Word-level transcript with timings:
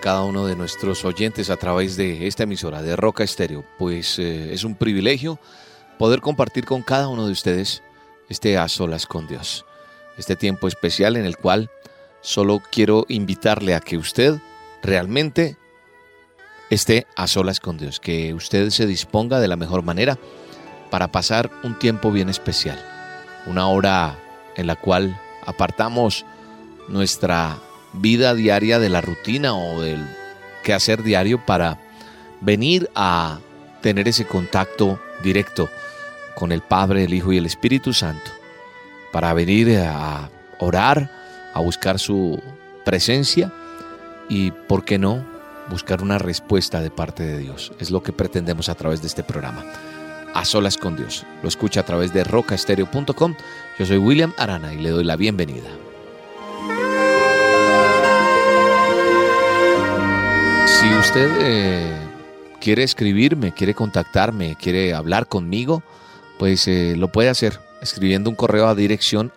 Cada 0.00 0.22
uno 0.22 0.46
de 0.46 0.56
nuestros 0.56 1.04
oyentes 1.04 1.50
a 1.50 1.56
través 1.56 1.96
de 1.96 2.26
esta 2.26 2.44
emisora 2.44 2.82
de 2.82 2.96
Roca 2.96 3.22
Estéreo, 3.22 3.64
pues 3.78 4.18
eh, 4.18 4.52
es 4.52 4.64
un 4.64 4.74
privilegio 4.74 5.38
poder 5.98 6.20
compartir 6.20 6.64
con 6.64 6.82
cada 6.82 7.08
uno 7.08 7.26
de 7.26 7.32
ustedes 7.32 7.82
este 8.28 8.56
a 8.56 8.68
solas 8.68 9.06
con 9.06 9.28
Dios, 9.28 9.66
este 10.16 10.36
tiempo 10.36 10.68
especial 10.68 11.16
en 11.16 11.26
el 11.26 11.36
cual 11.36 11.70
solo 12.22 12.62
quiero 12.72 13.04
invitarle 13.08 13.74
a 13.74 13.80
que 13.80 13.98
usted 13.98 14.40
realmente 14.82 15.56
esté 16.70 17.06
a 17.16 17.26
solas 17.26 17.60
con 17.60 17.76
Dios, 17.76 18.00
que 18.00 18.32
usted 18.32 18.70
se 18.70 18.86
disponga 18.86 19.38
de 19.38 19.48
la 19.48 19.56
mejor 19.56 19.82
manera 19.82 20.18
para 20.90 21.08
pasar 21.08 21.50
un 21.62 21.78
tiempo 21.78 22.10
bien 22.10 22.28
especial, 22.28 22.82
una 23.46 23.68
hora 23.68 24.18
en 24.56 24.66
la 24.66 24.76
cual 24.76 25.20
apartamos 25.44 26.24
nuestra 26.88 27.58
vida 27.92 28.34
diaria 28.34 28.78
de 28.78 28.88
la 28.88 29.00
rutina 29.00 29.54
o 29.54 29.80
del 29.80 30.04
quehacer 30.62 31.02
diario 31.02 31.44
para 31.44 31.78
venir 32.40 32.90
a 32.94 33.38
tener 33.82 34.08
ese 34.08 34.26
contacto 34.26 35.00
directo 35.22 35.68
con 36.34 36.52
el 36.52 36.62
Padre, 36.62 37.04
el 37.04 37.14
Hijo 37.14 37.32
y 37.32 37.38
el 37.38 37.46
Espíritu 37.46 37.92
Santo, 37.92 38.30
para 39.12 39.32
venir 39.34 39.78
a 39.78 40.30
orar, 40.58 41.10
a 41.54 41.60
buscar 41.60 41.98
su 41.98 42.40
presencia 42.84 43.52
y, 44.28 44.50
¿por 44.50 44.84
qué 44.84 44.98
no?, 44.98 45.24
buscar 45.68 46.02
una 46.02 46.18
respuesta 46.18 46.80
de 46.80 46.90
parte 46.90 47.22
de 47.22 47.38
Dios. 47.38 47.72
Es 47.78 47.90
lo 47.90 48.02
que 48.02 48.12
pretendemos 48.12 48.68
a 48.68 48.74
través 48.74 49.00
de 49.00 49.06
este 49.06 49.22
programa. 49.22 49.64
A 50.34 50.44
solas 50.44 50.76
con 50.76 50.96
Dios. 50.96 51.24
Lo 51.42 51.48
escucha 51.48 51.80
a 51.80 51.84
través 51.84 52.12
de 52.12 52.24
rocaestereo.com. 52.24 53.34
Yo 53.78 53.86
soy 53.86 53.98
William 53.98 54.32
Arana 54.36 54.72
y 54.72 54.78
le 54.78 54.90
doy 54.90 55.04
la 55.04 55.16
bienvenida. 55.16 55.70
Si 60.80 60.88
usted 60.94 61.30
eh, 61.42 61.92
quiere 62.58 62.82
escribirme, 62.84 63.52
quiere 63.52 63.74
contactarme, 63.74 64.56
quiere 64.56 64.94
hablar 64.94 65.26
conmigo, 65.26 65.82
pues 66.38 66.66
eh, 66.68 66.94
lo 66.96 67.08
puede 67.12 67.28
hacer 67.28 67.60
escribiendo 67.82 68.30
un 68.30 68.36
correo 68.36 68.66
a 68.66 68.74
dirección 68.74 69.30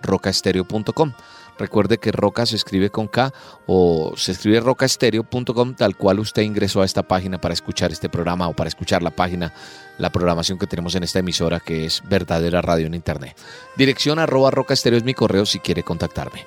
rocaestereo.com. 0.00 1.12
Recuerde 1.58 1.98
que 1.98 2.10
Roca 2.10 2.46
se 2.46 2.56
escribe 2.56 2.88
con 2.88 3.06
K 3.06 3.34
o 3.66 4.14
se 4.16 4.32
escribe 4.32 4.60
rocaestereo.com 4.60 5.74
tal 5.74 5.94
cual 5.94 6.20
usted 6.20 6.40
ingresó 6.40 6.80
a 6.80 6.86
esta 6.86 7.02
página 7.02 7.38
para 7.38 7.52
escuchar 7.52 7.92
este 7.92 8.08
programa 8.08 8.48
o 8.48 8.54
para 8.54 8.68
escuchar 8.68 9.02
la 9.02 9.10
página, 9.10 9.52
la 9.98 10.10
programación 10.10 10.58
que 10.58 10.66
tenemos 10.66 10.94
en 10.94 11.02
esta 11.02 11.18
emisora 11.18 11.60
que 11.60 11.84
es 11.84 12.02
verdadera 12.08 12.62
radio 12.62 12.86
en 12.86 12.94
internet. 12.94 13.36
Dirección 13.76 14.18
arroba 14.18 14.50
rocaestereo 14.50 14.96
es 14.96 15.04
mi 15.04 15.12
correo 15.12 15.44
si 15.44 15.58
quiere 15.60 15.82
contactarme. 15.82 16.46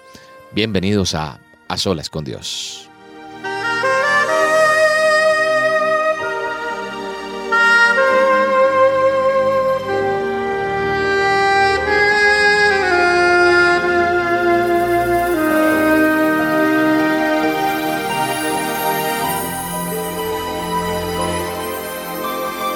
Bienvenidos 0.51 1.13
a 1.13 1.39
A 1.67 1.77
Solas 1.77 2.09
con 2.09 2.23
Dios. 2.23 2.88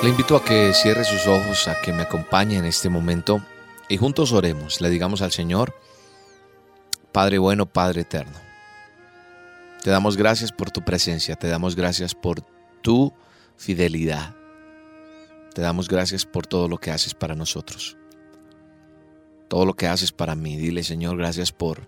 Le 0.03 0.09
invito 0.09 0.35
a 0.35 0.43
que 0.43 0.73
cierre 0.73 1.05
sus 1.05 1.27
ojos, 1.27 1.69
a 1.69 1.79
que 1.79 1.93
me 1.93 2.01
acompañe 2.01 2.57
en 2.57 2.65
este 2.65 2.89
momento 2.89 3.41
y 3.87 3.95
juntos 3.95 4.33
oremos. 4.33 4.81
Le 4.81 4.89
digamos 4.89 5.21
al 5.21 5.31
Señor, 5.31 5.73
Padre 7.13 7.37
bueno, 7.37 7.67
Padre 7.67 8.01
eterno. 8.01 8.37
Te 9.81 9.91
damos 9.91 10.17
gracias 10.17 10.51
por 10.51 10.71
tu 10.71 10.81
presencia, 10.83 11.37
te 11.37 11.47
damos 11.47 11.77
gracias 11.77 12.15
por 12.15 12.41
tu 12.81 13.13
fidelidad. 13.55 14.35
Te 15.53 15.61
damos 15.61 15.87
gracias 15.87 16.25
por 16.25 16.47
todo 16.47 16.67
lo 16.67 16.79
que 16.79 16.91
haces 16.91 17.13
para 17.13 17.33
nosotros. 17.33 17.95
Todo 19.47 19.65
lo 19.65 19.73
que 19.73 19.87
haces 19.87 20.11
para 20.11 20.35
mí. 20.35 20.57
Dile, 20.57 20.83
Señor, 20.83 21.15
gracias 21.15 21.53
por 21.53 21.87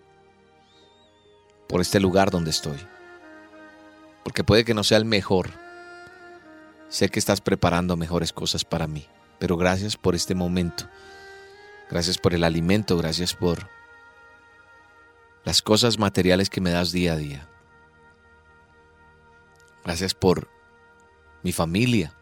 por 1.68 1.82
este 1.82 2.00
lugar 2.00 2.32
donde 2.32 2.52
estoy. 2.52 2.78
Porque 4.24 4.46
puede 4.46 4.64
que 4.64 4.74
no 4.74 4.86
sea 4.86 5.00
el 5.00 5.06
mejor, 5.06 5.65
Sé 6.96 7.10
que 7.10 7.20
estás 7.20 7.42
preparando 7.42 7.98
mejores 7.98 8.32
cosas 8.32 8.64
para 8.64 8.88
mí, 8.88 9.06
pero 9.38 9.58
gracias 9.58 9.98
por 9.98 10.16
este 10.16 10.34
momento. 10.34 10.88
Gracias 11.92 12.18
por 12.18 12.34
el 12.34 12.46
alimento, 12.46 12.98
gracias 12.98 13.34
por 13.34 13.68
las 15.44 15.62
cosas 15.62 16.00
materiales 16.00 16.50
que 16.50 16.62
me 16.62 16.72
das 16.72 16.94
día 16.94 17.12
a 17.12 17.16
día. 17.18 17.50
Gracias 19.84 20.14
por 20.14 20.48
mi 21.44 21.52
familia. 21.52 22.14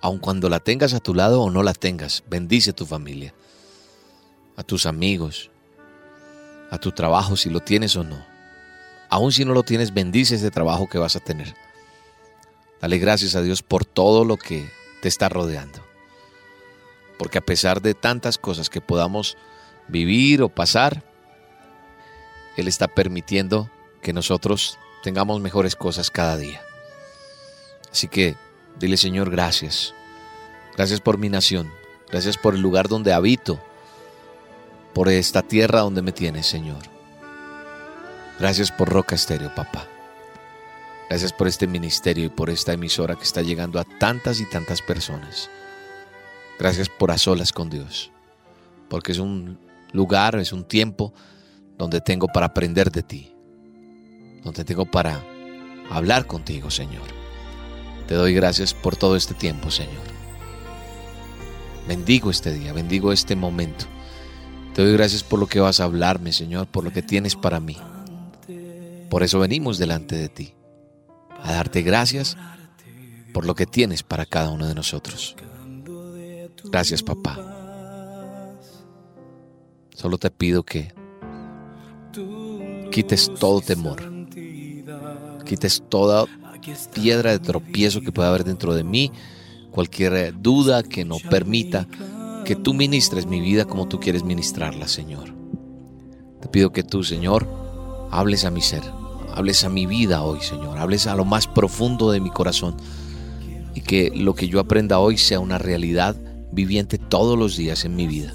Aun 0.00 0.20
cuando 0.20 0.48
la 0.48 0.60
tengas 0.60 0.94
a 0.94 1.00
tu 1.00 1.12
lado 1.12 1.42
o 1.42 1.50
no 1.50 1.64
la 1.64 1.74
tengas, 1.74 2.22
bendice 2.30 2.72
tu 2.72 2.86
familia, 2.86 3.34
a 4.54 4.62
tus 4.62 4.86
amigos, 4.86 5.50
a 6.70 6.78
tu 6.78 6.92
trabajo 6.92 7.34
si 7.34 7.50
lo 7.50 7.58
tienes 7.58 7.96
o 7.96 8.04
no. 8.04 8.24
Aun 9.08 9.32
si 9.32 9.44
no 9.44 9.54
lo 9.54 9.64
tienes, 9.64 9.92
bendice 9.92 10.36
ese 10.36 10.52
trabajo 10.52 10.88
que 10.88 10.98
vas 10.98 11.16
a 11.16 11.20
tener. 11.20 11.52
Dale 12.80 12.98
gracias 12.98 13.34
a 13.34 13.42
Dios 13.42 13.62
por 13.62 13.84
todo 13.84 14.24
lo 14.24 14.36
que 14.36 14.70
te 15.02 15.08
está 15.08 15.28
rodeando. 15.28 15.84
Porque 17.18 17.38
a 17.38 17.42
pesar 17.42 17.82
de 17.82 17.94
tantas 17.94 18.38
cosas 18.38 18.70
que 18.70 18.80
podamos 18.80 19.36
vivir 19.88 20.42
o 20.42 20.48
pasar, 20.48 21.02
Él 22.56 22.68
está 22.68 22.88
permitiendo 22.88 23.70
que 24.02 24.12
nosotros 24.12 24.78
tengamos 25.02 25.40
mejores 25.40 25.76
cosas 25.76 26.10
cada 26.10 26.36
día. 26.36 26.62
Así 27.92 28.08
que 28.08 28.36
dile 28.78 28.96
Señor 28.96 29.30
gracias. 29.30 29.94
Gracias 30.76 31.00
por 31.00 31.18
mi 31.18 31.28
nación. 31.28 31.70
Gracias 32.10 32.38
por 32.38 32.54
el 32.54 32.60
lugar 32.60 32.88
donde 32.88 33.12
habito. 33.12 33.60
Por 34.94 35.08
esta 35.08 35.42
tierra 35.42 35.80
donde 35.80 36.02
me 36.02 36.12
tienes, 36.12 36.46
Señor. 36.46 36.82
Gracias 38.38 38.72
por 38.72 38.88
Roca 38.88 39.14
Estéreo, 39.14 39.54
papá. 39.54 39.89
Gracias 41.10 41.32
por 41.32 41.48
este 41.48 41.66
ministerio 41.66 42.26
y 42.26 42.28
por 42.28 42.50
esta 42.50 42.72
emisora 42.72 43.16
que 43.16 43.24
está 43.24 43.42
llegando 43.42 43.80
a 43.80 43.84
tantas 43.84 44.38
y 44.38 44.46
tantas 44.46 44.80
personas. 44.80 45.50
Gracias 46.56 46.88
por 46.88 47.10
a 47.10 47.18
solas 47.18 47.52
con 47.52 47.68
Dios, 47.68 48.12
porque 48.88 49.10
es 49.10 49.18
un 49.18 49.58
lugar, 49.90 50.36
es 50.36 50.52
un 50.52 50.62
tiempo 50.62 51.12
donde 51.76 52.00
tengo 52.00 52.28
para 52.28 52.46
aprender 52.46 52.92
de 52.92 53.02
ti, 53.02 53.32
donde 54.44 54.64
tengo 54.64 54.86
para 54.86 55.20
hablar 55.90 56.28
contigo, 56.28 56.70
Señor. 56.70 57.08
Te 58.06 58.14
doy 58.14 58.32
gracias 58.32 58.72
por 58.72 58.94
todo 58.94 59.16
este 59.16 59.34
tiempo, 59.34 59.72
Señor. 59.72 60.06
Bendigo 61.88 62.30
este 62.30 62.52
día, 62.52 62.72
bendigo 62.72 63.12
este 63.12 63.34
momento. 63.34 63.86
Te 64.76 64.82
doy 64.84 64.92
gracias 64.92 65.24
por 65.24 65.40
lo 65.40 65.48
que 65.48 65.58
vas 65.58 65.80
a 65.80 65.84
hablarme, 65.84 66.32
Señor, 66.32 66.68
por 66.68 66.84
lo 66.84 66.92
que 66.92 67.02
tienes 67.02 67.34
para 67.34 67.58
mí. 67.58 67.76
Por 69.08 69.24
eso 69.24 69.40
venimos 69.40 69.76
delante 69.76 70.14
de 70.14 70.28
ti 70.28 70.54
a 71.42 71.52
darte 71.52 71.82
gracias 71.82 72.36
por 73.32 73.46
lo 73.46 73.54
que 73.54 73.66
tienes 73.66 74.02
para 74.02 74.26
cada 74.26 74.50
uno 74.50 74.66
de 74.66 74.74
nosotros. 74.74 75.36
Gracias, 76.64 77.02
papá. 77.02 77.38
Solo 79.94 80.18
te 80.18 80.30
pido 80.30 80.62
que 80.62 80.94
quites 82.90 83.32
todo 83.38 83.60
temor, 83.60 84.02
quites 85.44 85.82
toda 85.88 86.26
piedra 86.94 87.32
de 87.32 87.38
tropiezo 87.38 88.00
que 88.00 88.12
pueda 88.12 88.28
haber 88.28 88.44
dentro 88.44 88.74
de 88.74 88.84
mí, 88.84 89.12
cualquier 89.70 90.40
duda 90.40 90.82
que 90.82 91.04
no 91.04 91.16
permita 91.30 91.86
que 92.44 92.56
tú 92.56 92.74
ministres 92.74 93.26
mi 93.26 93.40
vida 93.40 93.64
como 93.64 93.88
tú 93.88 94.00
quieres 94.00 94.24
ministrarla, 94.24 94.88
Señor. 94.88 95.34
Te 96.40 96.48
pido 96.48 96.72
que 96.72 96.82
tú, 96.82 97.04
Señor, 97.04 97.46
hables 98.10 98.44
a 98.44 98.50
mi 98.50 98.62
ser 98.62 98.99
hables 99.34 99.64
a 99.64 99.68
mi 99.68 99.86
vida 99.86 100.22
hoy, 100.22 100.40
Señor, 100.40 100.78
hables 100.78 101.06
a 101.06 101.14
lo 101.14 101.24
más 101.24 101.46
profundo 101.46 102.10
de 102.10 102.20
mi 102.20 102.30
corazón 102.30 102.76
y 103.74 103.80
que 103.80 104.10
lo 104.14 104.34
que 104.34 104.48
yo 104.48 104.60
aprenda 104.60 104.98
hoy 104.98 105.16
sea 105.16 105.40
una 105.40 105.58
realidad 105.58 106.16
viviente 106.52 106.98
todos 106.98 107.38
los 107.38 107.56
días 107.56 107.84
en 107.84 107.96
mi 107.96 108.06
vida. 108.06 108.32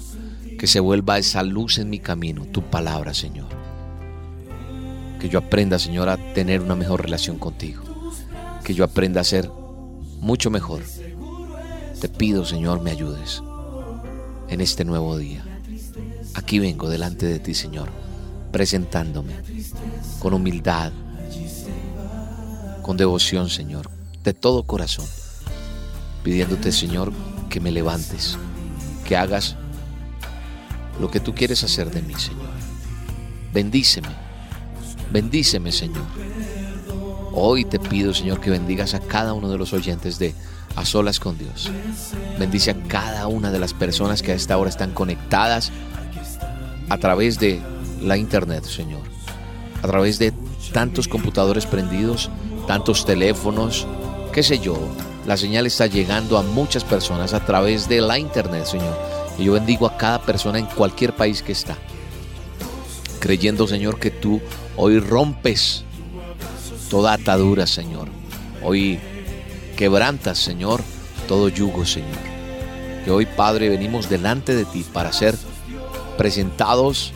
Que 0.58 0.66
se 0.66 0.80
vuelva 0.80 1.18
esa 1.18 1.42
luz 1.42 1.78
en 1.78 1.90
mi 1.90 1.98
camino, 1.98 2.46
tu 2.46 2.62
palabra, 2.62 3.12
Señor. 3.12 3.48
Que 5.20 5.28
yo 5.28 5.38
aprenda, 5.38 5.78
Señor, 5.78 6.08
a 6.08 6.16
tener 6.32 6.62
una 6.62 6.74
mejor 6.74 7.02
relación 7.02 7.38
contigo. 7.38 7.82
Que 8.64 8.72
yo 8.72 8.84
aprenda 8.84 9.20
a 9.20 9.24
ser 9.24 9.50
mucho 10.20 10.50
mejor. 10.50 10.82
Te 12.00 12.08
pido, 12.08 12.44
Señor, 12.44 12.80
me 12.80 12.90
ayudes 12.90 13.42
en 14.48 14.60
este 14.60 14.84
nuevo 14.84 15.18
día. 15.18 15.44
Aquí 16.34 16.58
vengo 16.58 16.88
delante 16.88 17.26
de 17.26 17.38
ti, 17.38 17.54
Señor, 17.54 17.88
presentándome 18.56 19.34
con 20.18 20.32
humildad, 20.32 20.90
con 22.80 22.96
devoción, 22.96 23.50
Señor, 23.50 23.90
de 24.24 24.32
todo 24.32 24.62
corazón, 24.62 25.04
pidiéndote, 26.24 26.72
Señor, 26.72 27.12
que 27.50 27.60
me 27.60 27.70
levantes, 27.70 28.38
que 29.04 29.14
hagas 29.14 29.56
lo 30.98 31.10
que 31.10 31.20
tú 31.20 31.34
quieres 31.34 31.64
hacer 31.64 31.90
de 31.90 32.00
mí, 32.00 32.14
Señor. 32.14 32.48
Bendíceme, 33.52 34.08
bendíceme, 35.12 35.70
Señor. 35.70 36.06
Hoy 37.34 37.66
te 37.66 37.78
pido, 37.78 38.14
Señor, 38.14 38.40
que 38.40 38.48
bendigas 38.48 38.94
a 38.94 39.00
cada 39.00 39.34
uno 39.34 39.50
de 39.50 39.58
los 39.58 39.74
oyentes 39.74 40.18
de 40.18 40.34
A 40.76 40.86
Solas 40.86 41.20
con 41.20 41.36
Dios. 41.36 41.70
Bendice 42.38 42.70
a 42.70 42.82
cada 42.84 43.26
una 43.26 43.50
de 43.50 43.58
las 43.58 43.74
personas 43.74 44.22
que 44.22 44.32
a 44.32 44.34
esta 44.34 44.56
hora 44.56 44.70
están 44.70 44.92
conectadas 44.92 45.72
a 46.88 46.96
través 46.96 47.38
de 47.38 47.60
la 48.06 48.16
internet, 48.16 48.64
Señor. 48.64 49.02
A 49.82 49.86
través 49.86 50.18
de 50.18 50.32
tantos 50.72 51.08
computadores 51.08 51.66
prendidos, 51.66 52.30
tantos 52.66 53.04
teléfonos, 53.04 53.86
qué 54.32 54.42
sé 54.42 54.58
yo. 54.58 54.78
La 55.26 55.36
señal 55.36 55.66
está 55.66 55.86
llegando 55.86 56.38
a 56.38 56.42
muchas 56.42 56.84
personas 56.84 57.34
a 57.34 57.44
través 57.44 57.88
de 57.88 58.00
la 58.00 58.18
internet, 58.18 58.64
Señor. 58.64 58.96
Y 59.38 59.44
yo 59.44 59.52
bendigo 59.54 59.86
a 59.86 59.96
cada 59.96 60.22
persona 60.22 60.58
en 60.58 60.66
cualquier 60.66 61.14
país 61.14 61.42
que 61.42 61.52
está. 61.52 61.76
Creyendo, 63.18 63.66
Señor, 63.66 63.98
que 63.98 64.10
tú 64.10 64.40
hoy 64.76 65.00
rompes 65.00 65.84
toda 66.88 67.12
atadura, 67.12 67.66
Señor. 67.66 68.08
Hoy 68.62 69.00
quebrantas, 69.76 70.38
Señor, 70.38 70.82
todo 71.26 71.48
yugo, 71.48 71.84
Señor. 71.84 72.18
Que 73.04 73.10
hoy, 73.10 73.26
Padre, 73.26 73.68
venimos 73.68 74.08
delante 74.08 74.54
de 74.54 74.64
ti 74.64 74.84
para 74.92 75.12
ser 75.12 75.36
presentados 76.16 77.12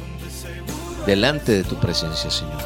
delante 1.06 1.52
de 1.52 1.64
tu 1.64 1.76
presencia, 1.76 2.30
Señor, 2.30 2.62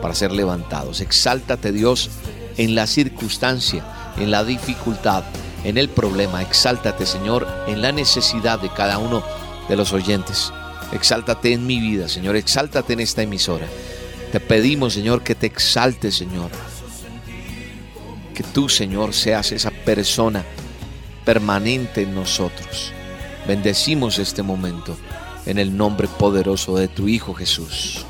para 0.00 0.14
ser 0.14 0.32
levantados. 0.32 1.00
Exáltate, 1.00 1.72
Dios, 1.72 2.10
en 2.56 2.74
la 2.74 2.86
circunstancia, 2.86 3.84
en 4.18 4.30
la 4.30 4.44
dificultad, 4.44 5.24
en 5.64 5.78
el 5.78 5.88
problema. 5.88 6.42
Exáltate, 6.42 7.06
Señor, 7.06 7.46
en 7.66 7.82
la 7.82 7.92
necesidad 7.92 8.60
de 8.60 8.70
cada 8.70 8.98
uno 8.98 9.22
de 9.68 9.76
los 9.76 9.92
oyentes. 9.92 10.52
Exáltate 10.92 11.52
en 11.52 11.66
mi 11.66 11.80
vida, 11.80 12.08
Señor. 12.08 12.36
Exáltate 12.36 12.94
en 12.94 13.00
esta 13.00 13.22
emisora. 13.22 13.66
Te 14.32 14.40
pedimos, 14.40 14.94
Señor, 14.94 15.22
que 15.22 15.34
te 15.34 15.46
exalte, 15.46 16.10
Señor. 16.10 16.50
Que 18.34 18.42
tú, 18.42 18.68
Señor, 18.68 19.12
seas 19.12 19.52
esa 19.52 19.70
persona 19.70 20.44
permanente 21.24 22.02
en 22.02 22.14
nosotros. 22.14 22.92
Bendecimos 23.46 24.18
este 24.18 24.42
momento 24.42 24.96
en 25.46 25.58
el 25.58 25.76
nombre 25.76 26.08
poderoso 26.18 26.76
de 26.76 26.88
tu 26.88 27.08
Hijo 27.08 27.34
Jesús. 27.34 28.04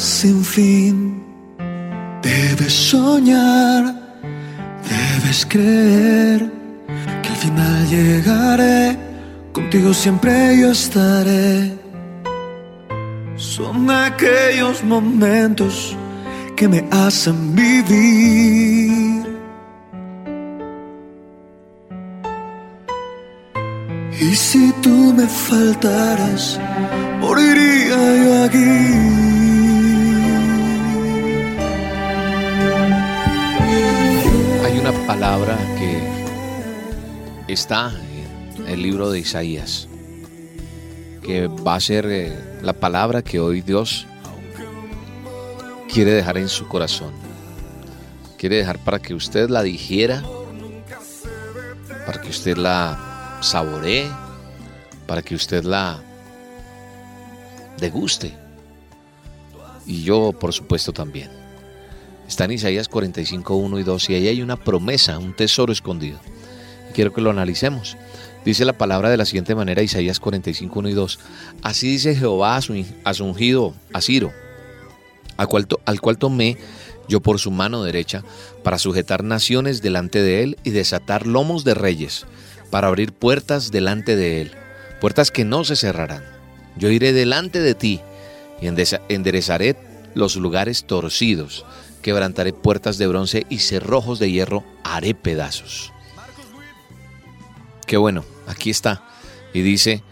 Sin 0.00 0.44
fin. 0.44 1.22
Debes 2.22 2.72
soñar, 2.72 3.94
debes 4.88 5.46
creer 5.46 6.50
que 7.22 7.28
al 7.28 7.36
final 7.36 7.88
llegaré, 7.88 8.98
contigo 9.52 9.92
siempre 9.94 10.58
yo 10.58 10.72
estaré. 10.72 11.78
Son 13.36 13.90
aquellos 13.90 14.82
momentos 14.84 15.96
que 16.56 16.68
me 16.68 16.84
hacen 16.90 17.54
vivir. 17.54 19.24
Y 24.20 24.34
si 24.34 24.72
tú 24.82 25.12
me 25.16 25.26
faltaras, 25.26 26.58
moriría 27.20 28.24
yo 28.24 28.44
aquí. 28.44 29.13
Palabra 35.14 35.56
que 35.78 36.02
está 37.46 37.92
en 38.56 38.66
el 38.66 38.82
libro 38.82 39.12
de 39.12 39.20
Isaías, 39.20 39.86
que 41.22 41.46
va 41.46 41.76
a 41.76 41.80
ser 41.80 42.06
eh, 42.06 42.58
la 42.62 42.72
palabra 42.72 43.22
que 43.22 43.38
hoy 43.38 43.60
Dios 43.60 44.08
quiere 45.88 46.10
dejar 46.10 46.36
en 46.38 46.48
su 46.48 46.66
corazón. 46.66 47.12
Quiere 48.38 48.56
dejar 48.56 48.80
para 48.80 48.98
que 48.98 49.14
usted 49.14 49.48
la 49.50 49.62
digiera, 49.62 50.20
para 52.06 52.20
que 52.20 52.30
usted 52.30 52.56
la 52.56 53.38
saboree, 53.40 54.10
para 55.06 55.22
que 55.22 55.36
usted 55.36 55.62
la 55.62 56.02
deguste. 57.78 58.34
Y 59.86 60.02
yo, 60.02 60.32
por 60.32 60.52
supuesto, 60.52 60.92
también. 60.92 61.43
Está 62.28 62.44
en 62.44 62.52
Isaías 62.52 62.88
45, 62.88 63.54
1 63.54 63.78
y 63.78 63.82
2 63.82 64.10
y 64.10 64.14
ahí 64.14 64.28
hay 64.28 64.42
una 64.42 64.56
promesa, 64.56 65.18
un 65.18 65.34
tesoro 65.34 65.72
escondido. 65.72 66.18
quiero 66.94 67.12
que 67.12 67.20
lo 67.20 67.30
analicemos. 67.30 67.96
Dice 68.44 68.64
la 68.64 68.74
palabra 68.74 69.08
de 69.08 69.16
la 69.16 69.24
siguiente 69.24 69.54
manera, 69.54 69.82
Isaías 69.82 70.20
45, 70.20 70.78
1 70.78 70.88
y 70.90 70.92
2. 70.92 71.18
Así 71.62 71.88
dice 71.88 72.14
Jehová 72.14 72.56
a 72.56 72.62
su, 72.62 73.24
ungido, 73.24 73.74
a 73.92 74.00
Ciro, 74.00 74.32
al 75.36 75.48
cual, 75.48 75.66
al 75.86 76.00
cual 76.00 76.18
tomé 76.18 76.58
yo 77.08 77.20
por 77.20 77.38
su 77.38 77.50
mano 77.50 77.82
derecha, 77.82 78.22
para 78.62 78.78
sujetar 78.78 79.24
naciones 79.24 79.82
delante 79.82 80.22
de 80.22 80.42
él 80.42 80.58
y 80.64 80.70
desatar 80.70 81.26
lomos 81.26 81.64
de 81.64 81.74
reyes, 81.74 82.26
para 82.70 82.88
abrir 82.88 83.12
puertas 83.12 83.70
delante 83.70 84.16
de 84.16 84.42
él, 84.42 84.52
puertas 85.00 85.30
que 85.30 85.44
no 85.44 85.64
se 85.64 85.76
cerrarán. 85.76 86.24
Yo 86.76 86.90
iré 86.90 87.12
delante 87.12 87.60
de 87.60 87.74
ti 87.74 88.00
y 88.60 88.66
enderezaré 88.66 89.76
los 90.14 90.36
lugares 90.36 90.84
torcidos, 90.84 91.64
quebrantaré 92.04 92.52
puertas 92.52 92.98
de 92.98 93.06
bronce 93.06 93.46
y 93.48 93.60
cerrojos 93.60 94.18
de 94.18 94.30
hierro 94.30 94.62
haré 94.84 95.14
pedazos. 95.14 95.90
Qué 97.86 97.96
bueno, 97.96 98.26
aquí 98.46 98.68
está. 98.68 99.02
Y 99.54 99.62
dice, 99.62 100.02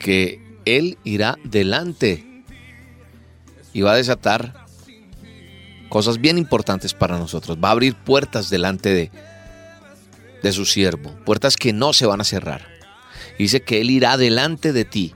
que 0.00 0.58
Él 0.64 0.98
irá 1.04 1.38
delante 1.44 2.42
y 3.72 3.82
va 3.82 3.92
a 3.92 3.96
desatar 3.96 4.66
cosas 5.88 6.20
bien 6.20 6.38
importantes 6.38 6.92
para 6.92 7.16
nosotros. 7.16 7.56
Va 7.62 7.68
a 7.68 7.72
abrir 7.72 7.94
puertas 7.94 8.50
delante 8.50 8.92
de, 8.92 9.12
de 10.42 10.52
su 10.52 10.64
siervo, 10.64 11.14
puertas 11.24 11.56
que 11.56 11.72
no 11.72 11.92
se 11.92 12.06
van 12.06 12.20
a 12.20 12.24
cerrar. 12.24 12.66
Dice 13.38 13.62
que 13.62 13.80
Él 13.80 13.90
irá 13.90 14.16
delante 14.16 14.72
de 14.72 14.84
ti 14.84 15.14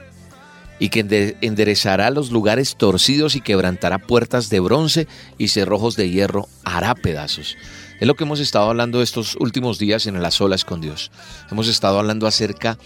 y 0.79 0.91
que 0.91 1.37
enderezará 1.41 2.11
los 2.11 2.31
lugares 2.31 2.77
torcidos 2.77 3.35
y 3.35 3.41
quebrantará 3.41 3.99
puertas 3.99 4.49
de 4.49 4.61
bronce 4.61 5.09
y 5.37 5.49
cerrojos 5.49 5.97
de 5.97 6.11
hierro, 6.11 6.49
hará 6.65 6.95
pedazos. 6.95 7.57
Es 8.01 8.07
lo 8.07 8.15
que 8.15 8.25
hemos 8.25 8.39
estado 8.39 8.71
hablando 8.71 9.03
estos 9.03 9.37
últimos 9.37 9.79
días 9.79 10.07
en 10.07 10.23
las 10.23 10.41
olas 10.41 10.65
con 10.65 10.81
Dios. 10.81 11.11
Hemos 11.51 11.67
estado 11.67 11.99
hablando 11.99 12.27
acerca 12.27 12.79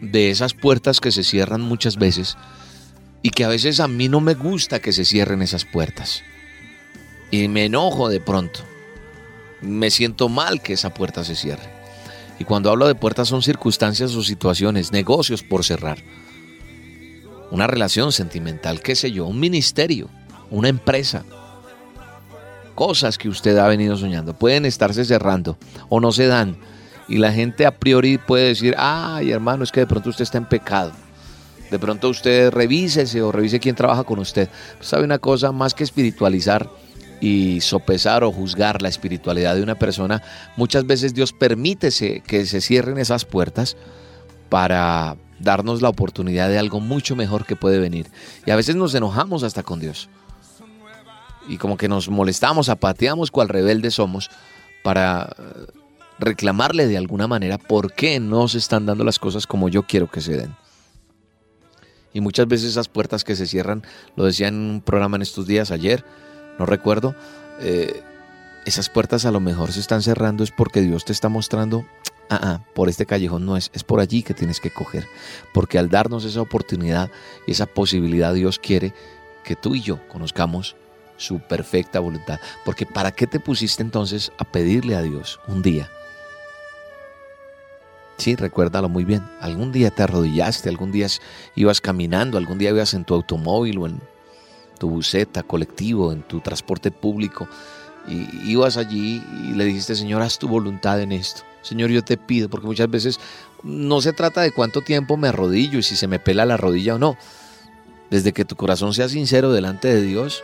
de 0.00 0.30
esas 0.30 0.54
puertas 0.54 1.00
que 1.00 1.10
se 1.10 1.24
cierran 1.24 1.60
muchas 1.60 1.96
veces 1.96 2.36
y 3.22 3.30
que 3.30 3.44
a 3.44 3.48
veces 3.48 3.80
a 3.80 3.88
mí 3.88 4.08
no 4.08 4.20
me 4.20 4.34
gusta 4.34 4.80
que 4.80 4.92
se 4.92 5.04
cierren 5.04 5.42
esas 5.42 5.64
puertas. 5.64 6.22
Y 7.32 7.48
me 7.48 7.64
enojo 7.64 8.08
de 8.08 8.20
pronto. 8.20 8.60
Me 9.60 9.90
siento 9.90 10.28
mal 10.28 10.62
que 10.62 10.74
esa 10.74 10.94
puerta 10.94 11.24
se 11.24 11.34
cierre. 11.34 11.82
Y 12.38 12.44
cuando 12.44 12.70
hablo 12.70 12.86
de 12.86 12.94
puertas 12.94 13.28
son 13.28 13.42
circunstancias 13.42 14.14
o 14.14 14.22
situaciones, 14.22 14.92
negocios 14.92 15.42
por 15.42 15.64
cerrar 15.64 15.98
una 17.52 17.66
relación 17.66 18.12
sentimental, 18.12 18.80
qué 18.80 18.96
sé 18.96 19.12
yo, 19.12 19.26
un 19.26 19.38
ministerio, 19.38 20.08
una 20.50 20.68
empresa. 20.68 21.22
Cosas 22.74 23.18
que 23.18 23.28
usted 23.28 23.58
ha 23.58 23.68
venido 23.68 23.94
soñando 23.98 24.32
pueden 24.32 24.64
estarse 24.64 25.04
cerrando 25.04 25.58
o 25.90 26.00
no 26.00 26.12
se 26.12 26.26
dan. 26.26 26.56
Y 27.08 27.18
la 27.18 27.30
gente 27.30 27.66
a 27.66 27.78
priori 27.78 28.16
puede 28.16 28.48
decir, 28.48 28.74
ay 28.78 29.32
hermano, 29.32 29.64
es 29.64 29.70
que 29.70 29.80
de 29.80 29.86
pronto 29.86 30.08
usted 30.08 30.22
está 30.22 30.38
en 30.38 30.46
pecado. 30.46 30.92
De 31.70 31.78
pronto 31.78 32.08
usted 32.08 32.50
revísese 32.50 33.20
o 33.20 33.30
revise 33.30 33.60
quién 33.60 33.74
trabaja 33.74 34.04
con 34.04 34.18
usted. 34.18 34.48
¿Sabe 34.80 35.04
una 35.04 35.18
cosa? 35.18 35.52
Más 35.52 35.74
que 35.74 35.84
espiritualizar 35.84 36.70
y 37.20 37.60
sopesar 37.60 38.24
o 38.24 38.32
juzgar 38.32 38.80
la 38.80 38.88
espiritualidad 38.88 39.56
de 39.56 39.62
una 39.62 39.74
persona, 39.74 40.22
muchas 40.56 40.86
veces 40.86 41.12
Dios 41.12 41.34
permite 41.34 41.90
que 42.26 42.46
se 42.46 42.60
cierren 42.62 42.96
esas 42.96 43.26
puertas 43.26 43.76
para 44.48 45.16
darnos 45.42 45.82
la 45.82 45.88
oportunidad 45.88 46.48
de 46.48 46.58
algo 46.58 46.80
mucho 46.80 47.16
mejor 47.16 47.44
que 47.44 47.56
puede 47.56 47.78
venir. 47.78 48.06
Y 48.46 48.50
a 48.50 48.56
veces 48.56 48.76
nos 48.76 48.94
enojamos 48.94 49.42
hasta 49.42 49.62
con 49.62 49.80
Dios. 49.80 50.08
Y 51.48 51.58
como 51.58 51.76
que 51.76 51.88
nos 51.88 52.08
molestamos, 52.08 52.68
apateamos 52.68 53.30
cual 53.30 53.48
rebeldes 53.48 53.94
somos 53.94 54.30
para 54.82 55.34
eh, 55.38 55.66
reclamarle 56.18 56.86
de 56.86 56.96
alguna 56.96 57.26
manera 57.26 57.58
por 57.58 57.92
qué 57.92 58.20
no 58.20 58.46
se 58.48 58.58
están 58.58 58.86
dando 58.86 59.04
las 59.04 59.18
cosas 59.18 59.46
como 59.46 59.68
yo 59.68 59.82
quiero 59.82 60.10
que 60.10 60.20
se 60.20 60.36
den. 60.36 60.54
Y 62.14 62.20
muchas 62.20 62.46
veces 62.46 62.70
esas 62.70 62.88
puertas 62.88 63.24
que 63.24 63.34
se 63.34 63.46
cierran, 63.46 63.82
lo 64.16 64.24
decía 64.24 64.48
en 64.48 64.54
un 64.54 64.80
programa 64.82 65.16
en 65.16 65.22
estos 65.22 65.46
días, 65.46 65.70
ayer, 65.70 66.04
no 66.58 66.66
recuerdo, 66.66 67.14
eh, 67.60 68.02
esas 68.66 68.88
puertas 68.88 69.24
a 69.24 69.30
lo 69.30 69.40
mejor 69.40 69.72
se 69.72 69.80
están 69.80 70.02
cerrando 70.02 70.44
es 70.44 70.50
porque 70.50 70.82
Dios 70.82 71.04
te 71.04 71.12
está 71.12 71.28
mostrando 71.28 71.84
ah, 72.34 72.40
ah, 72.42 72.64
por 72.74 72.88
este 72.88 73.06
callejón 73.06 73.46
no 73.46 73.56
es, 73.56 73.70
es 73.74 73.84
por 73.84 74.00
allí 74.00 74.22
que 74.22 74.34
tienes 74.34 74.60
que 74.60 74.70
coger. 74.70 75.06
Porque 75.52 75.78
al 75.78 75.88
darnos 75.88 76.24
esa 76.24 76.40
oportunidad 76.40 77.10
y 77.46 77.52
esa 77.52 77.66
posibilidad, 77.66 78.34
Dios 78.34 78.58
quiere 78.58 78.94
que 79.44 79.56
tú 79.56 79.74
y 79.74 79.80
yo 79.80 80.06
conozcamos 80.08 80.76
su 81.16 81.40
perfecta 81.40 82.00
voluntad. 82.00 82.40
Porque 82.64 82.86
¿para 82.86 83.12
qué 83.12 83.26
te 83.26 83.40
pusiste 83.40 83.82
entonces 83.82 84.32
a 84.38 84.44
pedirle 84.44 84.96
a 84.96 85.02
Dios 85.02 85.40
un 85.46 85.62
día? 85.62 85.90
Sí, 88.18 88.36
recuérdalo 88.36 88.88
muy 88.88 89.04
bien. 89.04 89.22
Algún 89.40 89.72
día 89.72 89.90
te 89.90 90.02
arrodillaste, 90.02 90.68
algún 90.68 90.92
día 90.92 91.06
ibas 91.56 91.80
caminando, 91.80 92.38
algún 92.38 92.58
día 92.58 92.70
ibas 92.70 92.94
en 92.94 93.04
tu 93.04 93.14
automóvil 93.14 93.78
o 93.78 93.86
en 93.86 94.00
tu 94.78 94.88
buseta 94.88 95.42
colectivo, 95.42 96.12
en 96.12 96.22
tu 96.22 96.40
transporte 96.40 96.90
público, 96.90 97.48
y 98.06 98.50
ibas 98.50 98.76
allí 98.76 99.22
y 99.44 99.52
le 99.52 99.64
dijiste, 99.64 99.94
Señor, 99.94 100.22
haz 100.22 100.38
tu 100.38 100.48
voluntad 100.48 101.00
en 101.00 101.12
esto. 101.12 101.42
Señor, 101.62 101.90
yo 101.90 102.02
te 102.02 102.16
pido, 102.16 102.48
porque 102.48 102.66
muchas 102.66 102.90
veces 102.90 103.20
no 103.62 104.00
se 104.00 104.12
trata 104.12 104.42
de 104.42 104.52
cuánto 104.52 104.82
tiempo 104.82 105.16
me 105.16 105.28
arrodillo 105.28 105.78
y 105.78 105.82
si 105.82 105.96
se 105.96 106.08
me 106.08 106.18
pela 106.18 106.44
la 106.44 106.56
rodilla 106.56 106.96
o 106.96 106.98
no. 106.98 107.16
Desde 108.10 108.32
que 108.32 108.44
tu 108.44 108.56
corazón 108.56 108.92
sea 108.92 109.08
sincero 109.08 109.52
delante 109.52 109.88
de 109.88 110.02
Dios, 110.02 110.42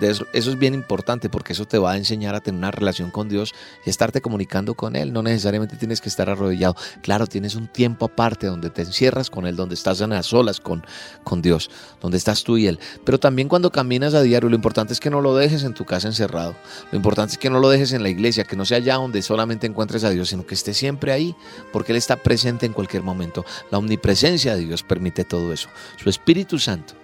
eso, 0.00 0.26
es 0.32 0.58
bien 0.58 0.74
importante 0.74 1.28
porque 1.28 1.52
eso 1.52 1.66
te 1.66 1.78
va 1.78 1.92
a 1.92 1.96
enseñar 1.96 2.34
a 2.34 2.40
tener 2.40 2.58
una 2.58 2.70
relación 2.70 3.10
con 3.10 3.28
Dios 3.28 3.54
y 3.84 3.90
estarte 3.90 4.20
comunicando 4.20 4.74
con 4.74 4.96
Él. 4.96 5.12
No 5.12 5.22
necesariamente 5.22 5.76
tienes 5.76 6.00
que 6.00 6.08
estar 6.08 6.28
arrodillado. 6.28 6.76
Claro, 7.02 7.26
tienes 7.26 7.54
un 7.54 7.68
tiempo 7.68 8.06
aparte 8.06 8.46
donde 8.46 8.70
te 8.70 8.82
encierras 8.82 9.30
con 9.30 9.46
Él, 9.46 9.56
donde 9.56 9.74
estás 9.74 10.00
las 10.00 10.26
solas 10.26 10.60
con, 10.60 10.84
con 11.24 11.42
Dios, 11.42 11.70
donde 12.00 12.18
estás 12.18 12.44
tú 12.44 12.56
y 12.56 12.66
Él. 12.66 12.78
Pero 13.04 13.18
también 13.18 13.48
cuando 13.48 13.70
caminas 13.70 14.14
a 14.14 14.22
diario, 14.22 14.48
lo 14.48 14.56
importante 14.56 14.92
es 14.92 15.00
que 15.00 15.10
no 15.10 15.20
lo 15.20 15.34
dejes 15.34 15.64
en 15.64 15.74
tu 15.74 15.84
casa 15.84 16.08
encerrado. 16.08 16.54
Lo 16.90 16.96
importante 16.96 17.32
es 17.32 17.38
que 17.38 17.50
no 17.50 17.58
lo 17.58 17.68
dejes 17.68 17.92
en 17.92 18.02
la 18.02 18.08
iglesia, 18.08 18.44
que 18.44 18.56
no 18.56 18.64
sea 18.64 18.78
allá 18.78 18.96
donde 18.96 19.22
solamente 19.22 19.66
encuentres 19.66 20.04
a 20.04 20.10
Dios, 20.10 20.28
sino 20.28 20.46
que 20.46 20.54
esté 20.54 20.74
siempre 20.74 21.12
ahí, 21.12 21.34
porque 21.72 21.92
Él 21.92 21.98
está 21.98 22.16
presente 22.16 22.66
en 22.66 22.72
cualquier 22.72 23.02
momento. 23.02 23.44
La 23.70 23.78
omnipresencia 23.78 24.54
de 24.54 24.66
Dios 24.66 24.82
permite 24.82 25.24
todo 25.24 25.52
eso. 25.52 25.68
Su 25.96 26.10
Espíritu 26.10 26.58
Santo 26.58 26.94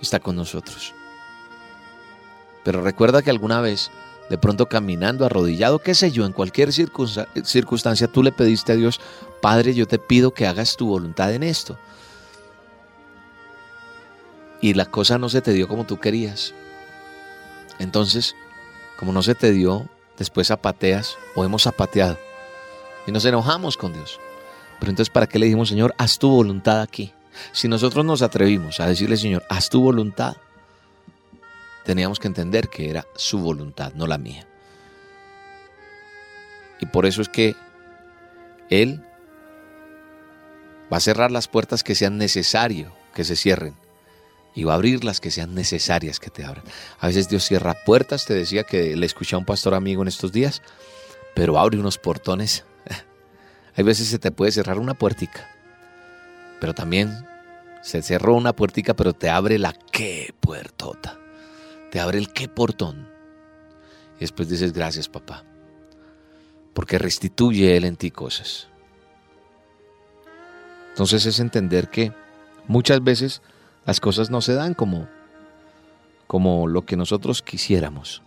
está 0.00 0.20
con 0.20 0.36
nosotros. 0.36 0.94
Pero 2.64 2.82
recuerda 2.82 3.22
que 3.22 3.30
alguna 3.30 3.60
vez, 3.60 3.90
de 4.28 4.38
pronto 4.38 4.66
caminando, 4.66 5.24
arrodillado, 5.24 5.78
qué 5.78 5.94
sé 5.94 6.10
yo, 6.10 6.26
en 6.26 6.32
cualquier 6.32 6.72
circunstancia, 6.72 8.08
tú 8.08 8.22
le 8.22 8.32
pediste 8.32 8.72
a 8.72 8.76
Dios, 8.76 9.00
Padre, 9.40 9.74
yo 9.74 9.86
te 9.86 9.98
pido 9.98 10.32
que 10.32 10.46
hagas 10.46 10.76
tu 10.76 10.86
voluntad 10.86 11.32
en 11.32 11.42
esto. 11.42 11.78
Y 14.60 14.74
la 14.74 14.84
cosa 14.86 15.18
no 15.18 15.28
se 15.30 15.40
te 15.40 15.52
dio 15.52 15.68
como 15.68 15.84
tú 15.84 15.98
querías. 15.98 16.52
Entonces, 17.78 18.36
como 18.98 19.12
no 19.12 19.22
se 19.22 19.34
te 19.34 19.52
dio, 19.52 19.88
después 20.18 20.48
zapateas 20.48 21.16
o 21.34 21.44
hemos 21.44 21.62
zapateado. 21.62 22.18
Y 23.06 23.12
nos 23.12 23.24
enojamos 23.24 23.78
con 23.78 23.94
Dios. 23.94 24.20
Pero 24.78 24.90
entonces, 24.90 25.10
¿para 25.10 25.26
qué 25.26 25.38
le 25.38 25.46
dijimos, 25.46 25.70
Señor, 25.70 25.94
haz 25.96 26.18
tu 26.18 26.28
voluntad 26.28 26.82
aquí? 26.82 27.14
Si 27.52 27.68
nosotros 27.68 28.04
nos 28.04 28.20
atrevimos 28.20 28.80
a 28.80 28.86
decirle, 28.86 29.16
Señor, 29.16 29.44
haz 29.48 29.70
tu 29.70 29.80
voluntad, 29.80 30.36
teníamos 31.84 32.18
que 32.18 32.28
entender 32.28 32.68
que 32.68 32.90
era 32.90 33.06
su 33.14 33.38
voluntad, 33.38 33.92
no 33.94 34.06
la 34.06 34.18
mía. 34.18 34.46
Y 36.80 36.86
por 36.86 37.06
eso 37.06 37.22
es 37.22 37.28
que 37.28 37.54
Él 38.68 39.04
va 40.92 40.96
a 40.96 41.00
cerrar 41.00 41.30
las 41.30 41.48
puertas 41.48 41.82
que 41.82 41.94
sean 41.94 42.18
necesario 42.18 42.92
que 43.14 43.24
se 43.24 43.36
cierren 43.36 43.74
y 44.54 44.64
va 44.64 44.72
a 44.72 44.76
abrir 44.76 45.04
las 45.04 45.20
que 45.20 45.30
sean 45.30 45.54
necesarias 45.54 46.18
que 46.18 46.30
te 46.30 46.44
abran. 46.44 46.64
A 46.98 47.06
veces 47.06 47.28
Dios 47.28 47.44
cierra 47.44 47.74
puertas, 47.84 48.24
te 48.24 48.34
decía 48.34 48.64
que 48.64 48.96
le 48.96 49.06
escuché 49.06 49.36
a 49.36 49.38
un 49.38 49.44
pastor 49.44 49.74
amigo 49.74 50.02
en 50.02 50.08
estos 50.08 50.32
días, 50.32 50.62
pero 51.34 51.58
abre 51.58 51.78
unos 51.78 51.98
portones. 51.98 52.64
Hay 53.76 53.84
veces 53.84 54.08
se 54.08 54.18
te 54.18 54.32
puede 54.32 54.52
cerrar 54.52 54.78
una 54.78 54.94
puertica, 54.94 55.48
pero 56.60 56.74
también 56.74 57.26
se 57.82 58.02
cerró 58.02 58.34
una 58.34 58.54
puertica, 58.54 58.94
pero 58.94 59.12
te 59.12 59.30
abre 59.30 59.58
la 59.58 59.72
qué 59.92 60.34
puertota 60.40 61.19
te 61.90 62.00
abre 62.00 62.18
el 62.18 62.32
qué 62.32 62.48
portón. 62.48 63.08
Y 64.16 64.20
después 64.20 64.48
dices, 64.48 64.72
gracias 64.72 65.08
papá, 65.08 65.44
porque 66.74 66.98
restituye 66.98 67.76
Él 67.76 67.84
en 67.84 67.96
ti 67.96 68.10
cosas. 68.10 68.68
Entonces 70.90 71.26
es 71.26 71.40
entender 71.40 71.88
que 71.88 72.12
muchas 72.66 73.02
veces 73.02 73.42
las 73.86 74.00
cosas 74.00 74.30
no 74.30 74.40
se 74.40 74.54
dan 74.54 74.74
como, 74.74 75.08
como 76.26 76.66
lo 76.66 76.84
que 76.84 76.96
nosotros 76.96 77.42
quisiéramos. 77.42 78.22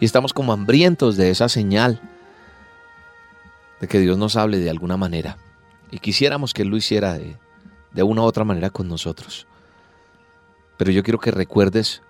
Y 0.00 0.04
estamos 0.04 0.32
como 0.32 0.52
hambrientos 0.52 1.16
de 1.16 1.30
esa 1.30 1.48
señal 1.48 2.00
de 3.80 3.88
que 3.88 4.00
Dios 4.00 4.16
nos 4.16 4.36
hable 4.36 4.58
de 4.58 4.70
alguna 4.70 4.96
manera. 4.96 5.38
Y 5.90 5.98
quisiéramos 5.98 6.54
que 6.54 6.62
Él 6.62 6.68
lo 6.68 6.76
hiciera 6.76 7.14
de, 7.14 7.36
de 7.92 8.02
una 8.02 8.22
u 8.22 8.24
otra 8.24 8.44
manera 8.44 8.70
con 8.70 8.88
nosotros. 8.88 9.46
Pero 10.78 10.90
yo 10.90 11.02
quiero 11.02 11.18
que 11.18 11.30
recuerdes 11.30 12.02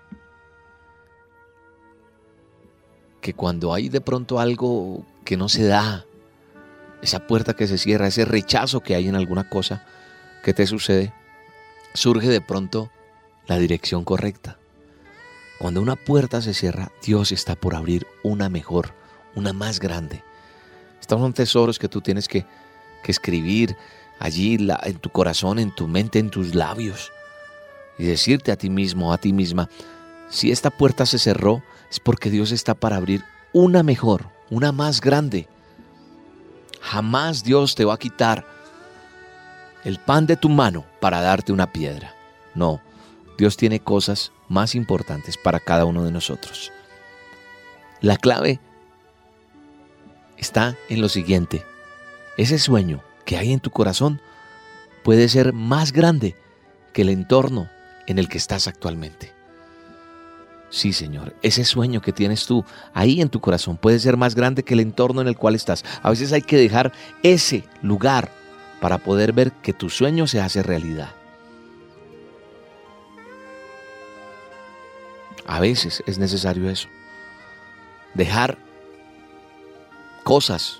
que 3.23 3.33
cuando 3.33 3.73
hay 3.73 3.87
de 3.89 4.01
pronto 4.01 4.39
algo 4.39 5.03
que 5.23 5.37
no 5.37 5.47
se 5.49 5.65
da, 5.65 6.05
esa 7.01 7.25
puerta 7.25 7.55
que 7.55 7.67
se 7.67 7.77
cierra, 7.77 8.07
ese 8.07 8.25
rechazo 8.25 8.81
que 8.81 8.95
hay 8.95 9.07
en 9.07 9.15
alguna 9.15 9.49
cosa 9.49 9.85
que 10.43 10.53
te 10.53 10.67
sucede, 10.67 11.13
surge 11.93 12.27
de 12.27 12.41
pronto 12.41 12.91
la 13.47 13.57
dirección 13.57 14.03
correcta. 14.03 14.57
Cuando 15.57 15.81
una 15.81 15.95
puerta 15.95 16.41
se 16.41 16.53
cierra, 16.53 16.91
Dios 17.01 17.31
está 17.31 17.55
por 17.55 17.75
abrir 17.75 18.05
una 18.23 18.49
mejor, 18.49 18.93
una 19.35 19.53
más 19.53 19.79
grande. 19.79 20.21
Estos 20.99 21.19
son 21.19 21.33
tesoros 21.33 21.79
que 21.79 21.87
tú 21.87 22.01
tienes 22.01 22.27
que, 22.27 22.45
escribir 23.05 23.75
allí 24.19 24.57
en 24.83 24.97
tu 24.97 25.09
corazón, 25.09 25.59
en 25.59 25.75
tu 25.75 25.87
mente, 25.87 26.19
en 26.19 26.29
tus 26.29 26.55
labios. 26.55 27.11
Y 27.97 28.05
decirte 28.05 28.51
a 28.51 28.57
ti 28.57 28.69
mismo, 28.69 29.13
a 29.13 29.17
ti 29.17 29.33
misma, 29.33 29.69
si 30.29 30.51
esta 30.51 30.69
puerta 30.69 31.05
se 31.05 31.19
cerró, 31.19 31.61
es 31.93 31.99
porque 31.99 32.31
Dios 32.31 32.51
está 32.51 32.73
para 32.73 32.95
abrir 32.95 33.23
una 33.53 33.83
mejor, 33.83 34.31
una 34.49 34.71
más 34.71 34.99
grande. 34.99 35.47
Jamás 36.81 37.43
Dios 37.43 37.75
te 37.75 37.85
va 37.85 37.93
a 37.93 37.99
quitar 37.99 38.47
el 39.83 39.99
pan 39.99 40.25
de 40.25 40.35
tu 40.35 40.49
mano 40.49 40.85
para 40.99 41.21
darte 41.21 41.51
una 41.51 41.71
piedra. 41.71 42.15
No, 42.55 42.81
Dios 43.37 43.57
tiene 43.57 43.79
cosas 43.79 44.31
más 44.49 44.73
importantes 44.73 45.37
para 45.37 45.59
cada 45.59 45.85
uno 45.85 46.03
de 46.03 46.09
nosotros. 46.09 46.71
La 48.01 48.17
clave 48.17 48.59
está 50.37 50.75
en 50.89 50.99
lo 50.99 51.09
siguiente. 51.09 51.63
Ese 52.37 52.57
sueño 52.57 53.03
que 53.23 53.37
hay 53.37 53.53
en 53.53 53.59
tu 53.59 53.69
corazón 53.69 54.19
puede 55.03 55.29
ser 55.29 55.53
más 55.53 55.91
grande 55.91 56.35
que 56.91 57.03
el 57.03 57.09
entorno 57.09 57.69
en 58.07 58.17
el 58.17 58.29
que 58.29 58.39
estás 58.39 58.67
actualmente. 58.67 59.42
Sí, 60.73 60.91
Señor, 60.91 61.35
ese 61.43 61.65
sueño 61.65 62.01
que 62.01 62.11
tienes 62.11 62.47
tú 62.47 62.65
ahí 62.95 63.21
en 63.21 63.29
tu 63.29 63.39
corazón 63.39 63.77
puede 63.77 63.99
ser 63.99 64.17
más 64.17 64.33
grande 64.33 64.63
que 64.63 64.73
el 64.73 64.79
entorno 64.79 65.21
en 65.21 65.27
el 65.27 65.37
cual 65.37 65.53
estás. 65.53 65.85
A 66.01 66.09
veces 66.09 66.33
hay 66.33 66.41
que 66.41 66.57
dejar 66.57 66.91
ese 67.21 67.63
lugar 67.83 68.31
para 68.81 68.97
poder 68.97 69.33
ver 69.33 69.51
que 69.51 69.71
tu 69.71 69.91
sueño 69.91 70.25
se 70.25 70.41
hace 70.41 70.63
realidad. 70.63 71.11
A 75.45 75.59
veces 75.59 76.01
es 76.07 76.17
necesario 76.17 76.67
eso. 76.67 76.87
Dejar 78.15 78.57
cosas 80.23 80.79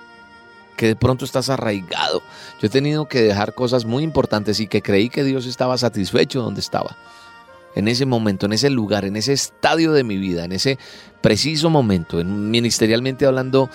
que 0.76 0.88
de 0.88 0.96
pronto 0.96 1.24
estás 1.24 1.52
arraigado. 1.52 2.24
Yo 2.60 2.66
he 2.66 2.70
tenido 2.72 3.08
que 3.08 3.22
dejar 3.22 3.54
cosas 3.54 3.86
muy 3.86 4.02
importantes 4.02 4.60
y 4.60 4.66
que 4.66 4.82
creí 4.82 5.12
que 5.12 5.24
Dios 5.24 5.46
estaba 5.46 5.78
satisfecho 5.78 6.42
donde 6.42 6.62
estaba 6.62 6.98
en 7.76 7.88
ese 7.88 8.06
momento, 8.06 8.46
en 8.46 8.54
ese 8.54 8.70
lugar, 8.70 9.06
en 9.06 9.16
ese 9.16 9.34
estadio 9.34 9.94
de 9.94 10.04
mi 10.04 10.18
vida, 10.18 10.46
en 10.46 10.52
ese 10.52 10.78
preciso 11.22 11.70
momento, 11.70 12.20
en, 12.20 12.52
ministerialmente 12.52 13.26
hablando, 13.26 13.70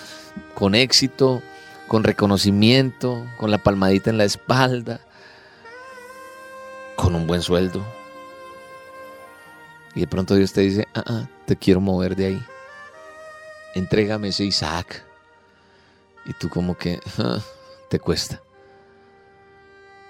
con 0.55 0.75
éxito, 0.75 1.41
con 1.87 2.03
reconocimiento, 2.03 3.25
con 3.37 3.51
la 3.51 3.57
palmadita 3.57 4.09
en 4.09 4.17
la 4.17 4.25
espalda, 4.25 5.01
con 6.95 7.15
un 7.15 7.27
buen 7.27 7.41
sueldo. 7.41 7.85
Y 9.95 10.01
de 10.01 10.07
pronto 10.07 10.35
Dios 10.35 10.53
te 10.53 10.61
dice, 10.61 10.87
ah, 10.93 11.03
ah 11.05 11.29
te 11.45 11.55
quiero 11.55 11.81
mover 11.81 12.15
de 12.15 12.27
ahí. 12.27 12.45
Entrégame 13.75 14.29
ese 14.29 14.45
Isaac. 14.45 15.03
Y 16.25 16.33
tú 16.33 16.47
como 16.49 16.77
que 16.77 16.99
ah, 17.17 17.39
te 17.89 17.99
cuesta. 17.99 18.41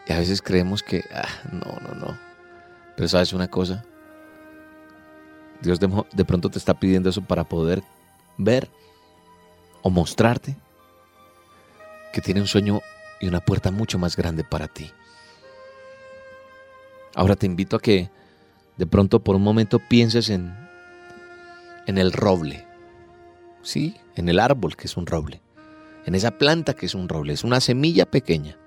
Y 0.06 0.14
a 0.14 0.20
veces 0.20 0.42
creemos 0.42 0.84
que, 0.84 1.06
ah, 1.14 1.30
no, 1.52 1.80
no, 1.82 1.96
no. 1.96 2.29
Pero 3.00 3.08
sabes 3.08 3.32
una 3.32 3.48
cosa, 3.48 3.86
Dios 5.62 5.80
de, 5.80 6.26
pronto 6.26 6.50
te 6.50 6.58
está 6.58 6.78
pidiendo 6.78 7.10
eso 7.10 7.22
para 7.22 7.46
poder 7.46 7.82
ver 8.38 8.70
o 9.82 9.90
mostrarte 9.90 10.58
que 12.12 12.20
tiene 12.20 12.42
un 12.42 12.48
sueño 12.48 12.82
y 13.22 13.30
una 13.30 13.40
puerta 13.40 13.72
mucho 13.72 13.98
más 13.98 14.18
grande 14.18 14.44
para 14.44 14.68
ti. 14.68 14.92
Ahora 17.16 17.38
te 17.38 17.46
invito 17.46 17.78
a 17.78 17.80
que 17.80 18.10
de 18.76 18.86
pronto 18.86 19.24
por 19.24 19.38
un 19.38 19.44
momento 19.44 19.80
pienses 19.80 20.30
en, 20.30 20.54
en 21.88 21.98
el 21.98 22.12
roble. 22.12 22.68
Sí, 23.62 23.96
en 24.18 24.28
el 24.28 24.42
árbol 24.42 24.76
que 24.76 24.88
es 24.88 24.98
un 24.98 25.06
roble. 25.06 25.42
En 26.06 26.16
esa 26.16 26.32
planta 26.32 26.74
que 26.74 26.88
es 26.88 26.96
un 26.96 27.08
roble. 27.08 27.32
Es 27.32 27.46
una 27.46 27.62
semilla 27.62 28.06
pequeña 28.12 28.58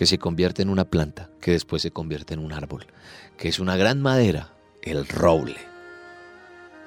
que 0.00 0.06
se 0.06 0.16
convierte 0.16 0.62
en 0.62 0.70
una 0.70 0.86
planta, 0.86 1.28
que 1.42 1.50
después 1.50 1.82
se 1.82 1.90
convierte 1.90 2.32
en 2.32 2.40
un 2.40 2.54
árbol, 2.54 2.86
que 3.36 3.48
es 3.48 3.58
una 3.58 3.76
gran 3.76 4.00
madera, 4.00 4.54
el 4.80 5.06
roble. 5.06 5.58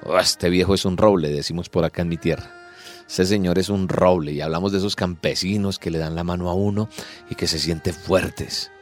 Oh, 0.02 0.18
este 0.18 0.50
viejo 0.50 0.74
es 0.74 0.84
un 0.84 0.96
roble, 0.96 1.28
decimos 1.28 1.68
por 1.68 1.84
acá 1.84 2.02
en 2.02 2.08
mi 2.08 2.16
tierra. 2.16 2.50
Ese 3.08 3.24
señor 3.24 3.60
es 3.60 3.68
un 3.68 3.88
roble 3.88 4.32
y 4.32 4.40
hablamos 4.40 4.72
de 4.72 4.78
esos 4.78 4.96
campesinos 4.96 5.78
que 5.78 5.92
le 5.92 5.98
dan 5.98 6.16
la 6.16 6.24
mano 6.24 6.50
a 6.50 6.54
uno 6.54 6.88
y 7.30 7.36
que 7.36 7.46
se 7.46 7.60
sienten 7.60 7.94
fuertes. 7.94 8.72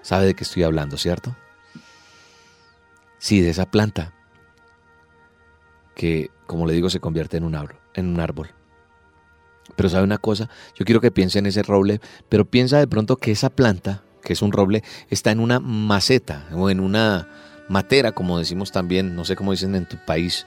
¿Sabe 0.00 0.26
de 0.26 0.34
qué 0.34 0.44
estoy 0.44 0.62
hablando, 0.62 0.96
cierto? 0.96 1.36
Sí, 3.18 3.40
de 3.40 3.50
esa 3.50 3.68
planta 3.68 4.14
que, 5.96 6.30
como 6.46 6.68
le 6.68 6.74
digo, 6.74 6.88
se 6.88 7.00
convierte 7.00 7.36
en 7.36 7.42
un 7.42 7.56
árbol. 7.56 7.80
En 7.94 8.06
un 8.06 8.20
árbol. 8.20 8.55
Pero 9.74 9.88
sabe 9.88 10.04
una 10.04 10.18
cosa, 10.18 10.48
yo 10.78 10.84
quiero 10.84 11.00
que 11.00 11.10
piense 11.10 11.38
en 11.38 11.46
ese 11.46 11.62
roble, 11.62 12.00
pero 12.28 12.44
piensa 12.44 12.78
de 12.78 12.86
pronto 12.86 13.16
que 13.16 13.32
esa 13.32 13.50
planta, 13.50 14.02
que 14.22 14.32
es 14.32 14.42
un 14.42 14.52
roble, 14.52 14.84
está 15.10 15.32
en 15.32 15.40
una 15.40 15.60
maceta 15.60 16.46
o 16.52 16.70
en 16.70 16.80
una 16.80 17.28
matera, 17.68 18.12
como 18.12 18.38
decimos 18.38 18.70
también, 18.70 19.16
no 19.16 19.24
sé 19.24 19.34
cómo 19.36 19.52
dicen 19.52 19.74
en 19.74 19.86
tu 19.86 19.96
país, 20.04 20.46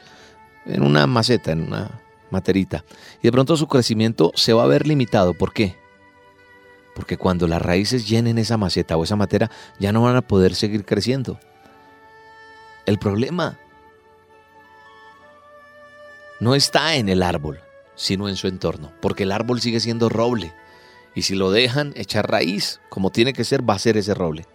en 0.66 0.84
una 0.84 1.06
maceta, 1.08 1.52
en 1.52 1.64
una 1.64 2.02
materita. 2.32 2.86
Y 3.22 3.24
de 3.24 3.32
pronto 3.32 3.58
su 3.58 3.68
crecimiento 3.68 4.32
se 4.36 4.54
va 4.54 4.64
a 4.64 4.68
ver 4.68 4.88
limitado. 4.88 5.34
¿Por 5.34 5.54
qué? 5.54 5.76
Porque 6.96 7.18
cuando 7.18 7.48
las 7.48 7.62
raíces 7.62 8.08
llenen 8.08 8.38
esa 8.38 8.58
maceta 8.58 8.98
o 8.98 9.04
esa 9.04 9.16
matera, 9.16 9.50
ya 9.80 9.92
no 9.92 10.04
van 10.04 10.16
a 10.16 10.22
poder 10.22 10.56
seguir 10.56 10.86
creciendo. 10.86 11.40
El 12.86 13.00
problema 13.00 13.58
no 16.40 16.56
está 16.56 16.96
en 16.96 17.10
el 17.10 17.22
árbol, 17.22 17.60
sino 18.00 18.30
en 18.30 18.38
su 18.38 18.48
entorno, 18.48 18.94
porque 19.02 19.24
el 19.24 19.32
árbol 19.34 19.60
sigue 19.60 19.82
siendo 19.82 20.08
roble. 20.08 20.54
Y 21.16 21.24
si 21.24 21.36
lo 21.36 21.52
dejan 21.52 21.92
echar 21.98 22.32
raíz, 22.32 22.80
como 22.88 23.10
tiene 23.10 23.34
que 23.34 23.44
ser, 23.44 23.70
va 23.70 23.74
a 23.74 23.80
ser 23.80 23.98
ese 23.98 24.14
roble. 24.14 24.46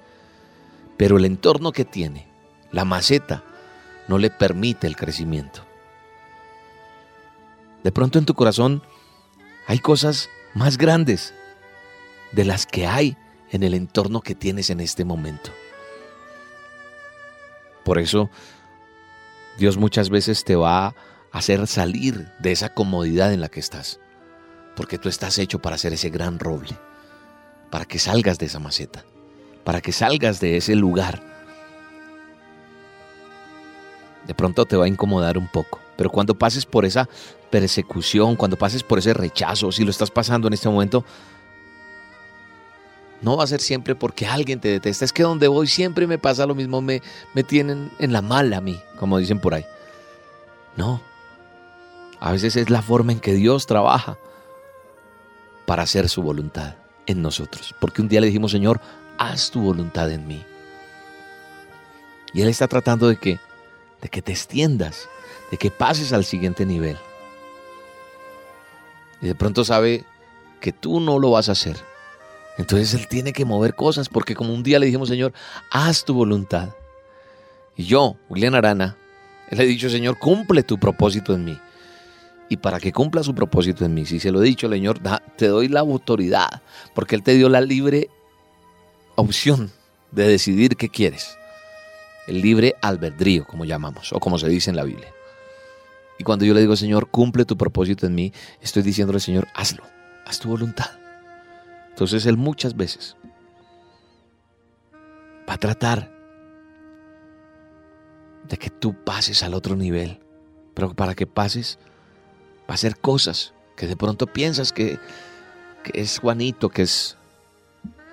Pero 0.96 1.18
el 1.18 1.26
entorno 1.26 1.70
que 1.70 1.84
tiene, 1.84 2.26
la 2.72 2.86
maceta, 2.86 3.44
no 4.08 4.16
le 4.16 4.30
permite 4.30 4.86
el 4.86 4.96
crecimiento. 4.96 5.62
De 7.82 7.92
pronto 7.92 8.18
en 8.18 8.24
tu 8.24 8.32
corazón 8.32 8.82
hay 9.66 9.78
cosas 9.78 10.30
más 10.54 10.78
grandes 10.78 11.34
de 12.32 12.46
las 12.46 12.64
que 12.64 12.86
hay 12.86 13.18
en 13.50 13.62
el 13.62 13.74
entorno 13.74 14.22
que 14.22 14.34
tienes 14.34 14.70
en 14.70 14.80
este 14.80 15.04
momento. 15.04 15.50
Por 17.84 17.98
eso 17.98 18.30
Dios 19.58 19.76
muchas 19.76 20.08
veces 20.08 20.44
te 20.44 20.56
va 20.56 20.86
a 20.86 20.94
hacer 21.34 21.66
salir 21.66 22.28
de 22.38 22.52
esa 22.52 22.72
comodidad 22.72 23.32
en 23.32 23.40
la 23.40 23.48
que 23.48 23.58
estás. 23.58 23.98
Porque 24.76 24.98
tú 24.98 25.08
estás 25.08 25.36
hecho 25.38 25.58
para 25.58 25.76
ser 25.76 25.92
ese 25.92 26.08
gran 26.08 26.38
roble, 26.38 26.78
para 27.70 27.84
que 27.84 27.98
salgas 27.98 28.38
de 28.38 28.46
esa 28.46 28.60
maceta, 28.60 29.04
para 29.64 29.80
que 29.80 29.90
salgas 29.92 30.38
de 30.38 30.56
ese 30.56 30.76
lugar. 30.76 31.20
De 34.28 34.34
pronto 34.34 34.64
te 34.64 34.76
va 34.76 34.84
a 34.84 34.88
incomodar 34.88 35.36
un 35.36 35.48
poco, 35.48 35.80
pero 35.96 36.08
cuando 36.08 36.38
pases 36.38 36.64
por 36.64 36.84
esa 36.84 37.08
persecución, 37.50 38.36
cuando 38.36 38.56
pases 38.56 38.84
por 38.84 39.00
ese 39.00 39.12
rechazo, 39.12 39.72
si 39.72 39.84
lo 39.84 39.90
estás 39.90 40.12
pasando 40.12 40.46
en 40.46 40.54
este 40.54 40.68
momento, 40.68 41.04
no 43.22 43.36
va 43.36 43.44
a 43.44 43.48
ser 43.48 43.60
siempre 43.60 43.96
porque 43.96 44.26
alguien 44.26 44.60
te 44.60 44.68
detesta. 44.68 45.04
Es 45.04 45.12
que 45.12 45.24
donde 45.24 45.48
voy 45.48 45.66
siempre 45.66 46.06
me 46.06 46.18
pasa 46.18 46.46
lo 46.46 46.54
mismo, 46.54 46.80
me, 46.80 47.02
me 47.34 47.42
tienen 47.42 47.90
en 47.98 48.12
la 48.12 48.22
mala 48.22 48.58
a 48.58 48.60
mí, 48.60 48.80
como 49.00 49.18
dicen 49.18 49.40
por 49.40 49.54
ahí. 49.54 49.64
No, 50.76 51.00
a 52.24 52.32
veces 52.32 52.56
es 52.56 52.70
la 52.70 52.80
forma 52.80 53.12
en 53.12 53.20
que 53.20 53.34
Dios 53.34 53.66
trabaja 53.66 54.16
para 55.66 55.82
hacer 55.82 56.08
su 56.08 56.22
voluntad 56.22 56.76
en 57.04 57.20
nosotros. 57.20 57.74
Porque 57.82 58.00
un 58.00 58.08
día 58.08 58.22
le 58.22 58.28
dijimos, 58.28 58.50
Señor, 58.50 58.80
haz 59.18 59.50
tu 59.50 59.60
voluntad 59.60 60.10
en 60.10 60.26
mí. 60.26 60.42
Y 62.32 62.40
Él 62.40 62.48
está 62.48 62.66
tratando 62.66 63.08
de 63.08 63.18
que, 63.18 63.38
de 64.00 64.08
que 64.08 64.22
te 64.22 64.32
extiendas, 64.32 65.06
de 65.50 65.58
que 65.58 65.70
pases 65.70 66.14
al 66.14 66.24
siguiente 66.24 66.64
nivel. 66.64 66.96
Y 69.20 69.26
de 69.26 69.34
pronto 69.34 69.62
sabe 69.62 70.06
que 70.62 70.72
tú 70.72 71.00
no 71.00 71.18
lo 71.18 71.32
vas 71.32 71.50
a 71.50 71.52
hacer. 71.52 71.76
Entonces 72.56 72.94
Él 72.94 73.06
tiene 73.06 73.34
que 73.34 73.44
mover 73.44 73.74
cosas, 73.74 74.08
porque 74.08 74.34
como 74.34 74.54
un 74.54 74.62
día 74.62 74.78
le 74.78 74.86
dijimos, 74.86 75.10
Señor, 75.10 75.34
haz 75.70 76.06
tu 76.06 76.14
voluntad. 76.14 76.70
Y 77.76 77.84
yo, 77.84 78.16
William 78.30 78.54
Arana, 78.54 78.96
le 79.50 79.62
he 79.62 79.66
dicho, 79.66 79.90
Señor, 79.90 80.18
cumple 80.18 80.62
tu 80.62 80.78
propósito 80.78 81.34
en 81.34 81.44
mí 81.44 81.60
y 82.48 82.56
para 82.58 82.78
que 82.78 82.92
cumpla 82.92 83.22
su 83.22 83.34
propósito 83.34 83.84
en 83.84 83.94
mí. 83.94 84.06
Si 84.06 84.20
se 84.20 84.30
lo 84.30 84.42
he 84.42 84.46
dicho, 84.46 84.68
Señor, 84.68 85.00
te 85.36 85.48
doy 85.48 85.68
la 85.68 85.80
autoridad, 85.80 86.62
porque 86.94 87.16
Él 87.16 87.22
te 87.22 87.34
dio 87.34 87.48
la 87.48 87.60
libre 87.60 88.10
opción 89.16 89.72
de 90.10 90.28
decidir 90.28 90.76
qué 90.76 90.88
quieres. 90.88 91.36
El 92.26 92.40
libre 92.40 92.74
albedrío, 92.80 93.46
como 93.46 93.64
llamamos, 93.64 94.12
o 94.12 94.20
como 94.20 94.38
se 94.38 94.48
dice 94.48 94.70
en 94.70 94.76
la 94.76 94.84
Biblia. 94.84 95.12
Y 96.18 96.24
cuando 96.24 96.44
yo 96.44 96.54
le 96.54 96.60
digo, 96.60 96.76
Señor, 96.76 97.08
cumple 97.08 97.44
tu 97.44 97.56
propósito 97.56 98.06
en 98.06 98.14
mí, 98.14 98.32
estoy 98.60 98.82
diciéndole, 98.82 99.20
Señor, 99.20 99.48
hazlo, 99.54 99.82
haz 100.24 100.38
tu 100.38 100.48
voluntad. 100.48 100.90
Entonces 101.90 102.26
Él 102.26 102.36
muchas 102.36 102.76
veces 102.76 103.16
va 105.48 105.54
a 105.54 105.58
tratar 105.58 106.10
de 108.48 108.56
que 108.56 108.70
tú 108.70 108.94
pases 109.04 109.42
al 109.42 109.54
otro 109.54 109.76
nivel, 109.76 110.20
pero 110.74 110.94
para 110.94 111.14
que 111.14 111.26
pases 111.26 111.78
va 112.68 112.72
a 112.72 112.74
hacer 112.74 112.98
cosas 112.98 113.54
que 113.76 113.86
de 113.86 113.96
pronto 113.96 114.26
piensas 114.26 114.72
que, 114.72 114.98
es 115.92 116.18
Juanito, 116.18 116.68
que 116.70 116.82
es 116.82 117.16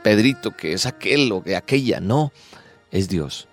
Pedrito, 0.03 0.55
que 0.55 0.73
es 0.73 0.85
aquel 0.85 1.31
o 1.31 1.43
que 1.43 1.55
aquella. 1.55 1.99
No, 1.99 2.31
es 2.89 3.07
Dios. 3.07 3.47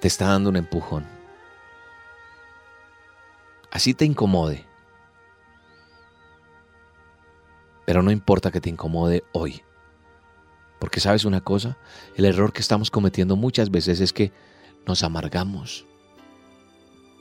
Te 0.00 0.08
está 0.08 0.28
dando 0.28 0.50
un 0.50 0.56
empujón. 0.56 1.04
Así 3.70 3.94
te 3.94 4.04
incomode. 4.04 4.64
Pero 7.84 8.02
no 8.02 8.10
importa 8.10 8.50
que 8.50 8.60
te 8.60 8.70
incomode 8.70 9.24
hoy, 9.32 9.62
Porque 10.78 11.00
sabes 11.00 11.24
una 11.24 11.40
cosa, 11.40 11.76
el 12.16 12.24
error 12.24 12.52
que 12.52 12.60
estamos 12.60 12.90
cometiendo 12.90 13.34
muchas 13.34 13.70
veces 13.70 14.00
es 14.00 14.12
que 14.12 14.32
nos 14.86 15.02
amargamos. 15.02 15.86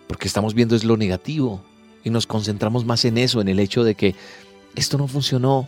Porque 0.08 0.28
estamos 0.28 0.54
viendo 0.54 0.76
es 0.76 0.84
lo 0.84 0.98
negativo 0.98 1.62
y 2.04 2.10
nos 2.10 2.26
concentramos 2.26 2.86
más 2.86 3.04
en 3.06 3.18
eso, 3.18 3.42
en 3.42 3.50
el 3.50 3.60
hecho 3.60 3.84
de 3.84 3.96
que 3.96 4.16
esto 4.76 4.98
no 4.98 5.08
funcionó. 5.08 5.68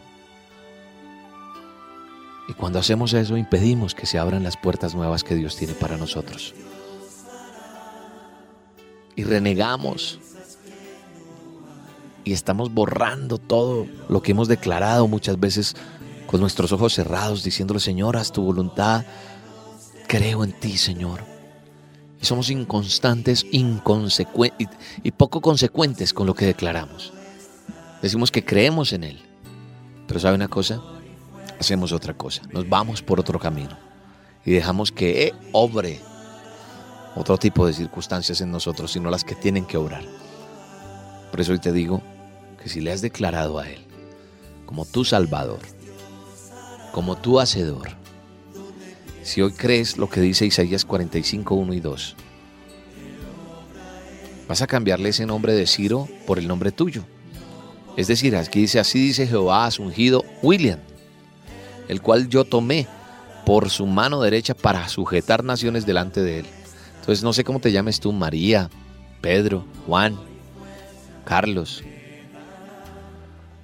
Y 2.47 2.53
cuando 2.53 2.79
hacemos 2.79 3.13
eso 3.13 3.37
impedimos 3.37 3.93
que 3.93 4.05
se 4.05 4.17
abran 4.17 4.43
las 4.43 4.57
puertas 4.57 4.95
nuevas 4.95 5.23
que 5.23 5.35
Dios 5.35 5.55
tiene 5.55 5.73
para 5.73 5.97
nosotros. 5.97 6.55
Y 9.15 9.23
renegamos. 9.23 10.19
Y 12.23 12.33
estamos 12.33 12.73
borrando 12.73 13.37
todo 13.37 13.87
lo 14.07 14.21
que 14.21 14.31
hemos 14.31 14.47
declarado 14.47 15.07
muchas 15.07 15.39
veces 15.39 15.75
con 16.25 16.39
nuestros 16.39 16.71
ojos 16.71 16.93
cerrados, 16.93 17.43
diciéndole, 17.43 17.79
Señor, 17.79 18.15
haz 18.15 18.31
tu 18.31 18.43
voluntad. 18.43 19.03
Creo 20.07 20.43
en 20.43 20.51
ti, 20.51 20.77
Señor. 20.77 21.28
Y 22.21 22.25
somos 22.25 22.49
inconstantes, 22.49 23.45
inconsecuentes 23.51 24.77
y 25.03 25.11
poco 25.11 25.41
consecuentes 25.41 26.13
con 26.13 26.27
lo 26.27 26.33
que 26.33 26.45
declaramos. 26.45 27.13
Decimos 28.01 28.31
que 28.31 28.43
creemos 28.43 28.93
en 28.93 29.03
Él. 29.03 29.21
Pero 30.07 30.19
¿sabe 30.19 30.35
una 30.35 30.47
cosa? 30.47 30.81
Hacemos 31.59 31.91
otra 31.91 32.13
cosa. 32.13 32.41
Nos 32.51 32.67
vamos 32.67 33.01
por 33.01 33.19
otro 33.19 33.39
camino. 33.39 33.77
Y 34.45 34.51
dejamos 34.51 34.91
que 34.91 35.33
obre 35.51 36.01
otro 37.15 37.37
tipo 37.37 37.67
de 37.67 37.73
circunstancias 37.73 38.41
en 38.41 38.51
nosotros, 38.51 38.91
sino 38.91 39.09
las 39.09 39.23
que 39.23 39.35
tienen 39.35 39.65
que 39.65 39.77
obrar. 39.77 40.03
Por 41.31 41.41
eso 41.41 41.51
hoy 41.51 41.59
te 41.59 41.71
digo 41.71 42.01
que 42.61 42.69
si 42.69 42.81
le 42.81 42.91
has 42.91 43.01
declarado 43.01 43.59
a 43.59 43.69
Él 43.69 43.85
como 44.65 44.85
tu 44.85 45.03
Salvador, 45.03 45.59
como 46.91 47.15
tu 47.17 47.39
Hacedor, 47.39 47.98
si 49.29 49.43
hoy 49.43 49.51
crees 49.51 49.99
lo 49.99 50.09
que 50.09 50.21
dice 50.21 50.47
Isaías 50.47 50.85
45, 50.85 51.53
1 51.53 51.73
y 51.75 51.79
2, 51.79 52.15
vas 54.47 54.61
a 54.63 54.67
cambiarle 54.67 55.09
ese 55.09 55.27
nombre 55.27 55.53
de 55.53 55.67
Ciro 55.67 56.07
por 56.25 56.39
el 56.39 56.47
nombre 56.47 56.71
tuyo. 56.71 57.03
Es 57.95 58.07
decir, 58.07 58.35
aquí 58.35 58.61
dice, 58.61 58.79
así 58.79 58.97
dice 58.97 59.27
Jehová 59.27 59.67
a 59.67 59.71
su 59.71 59.83
ungido 59.83 60.25
William, 60.41 60.79
el 61.87 62.01
cual 62.01 62.27
yo 62.27 62.43
tomé 62.43 62.87
por 63.45 63.69
su 63.69 63.85
mano 63.85 64.19
derecha 64.19 64.55
para 64.55 64.89
sujetar 64.89 65.43
naciones 65.43 65.85
delante 65.85 66.23
de 66.23 66.39
él. 66.39 66.45
Entonces 66.99 67.23
no 67.23 67.31
sé 67.31 67.43
cómo 67.43 67.59
te 67.59 67.71
llames 67.71 67.99
tú, 67.99 68.11
María, 68.11 68.71
Pedro, 69.21 69.63
Juan, 69.85 70.17
Carlos, 71.23 71.83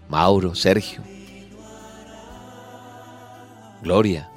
Mauro, 0.10 0.54
Sergio, 0.54 1.02
Gloria. 3.82 4.30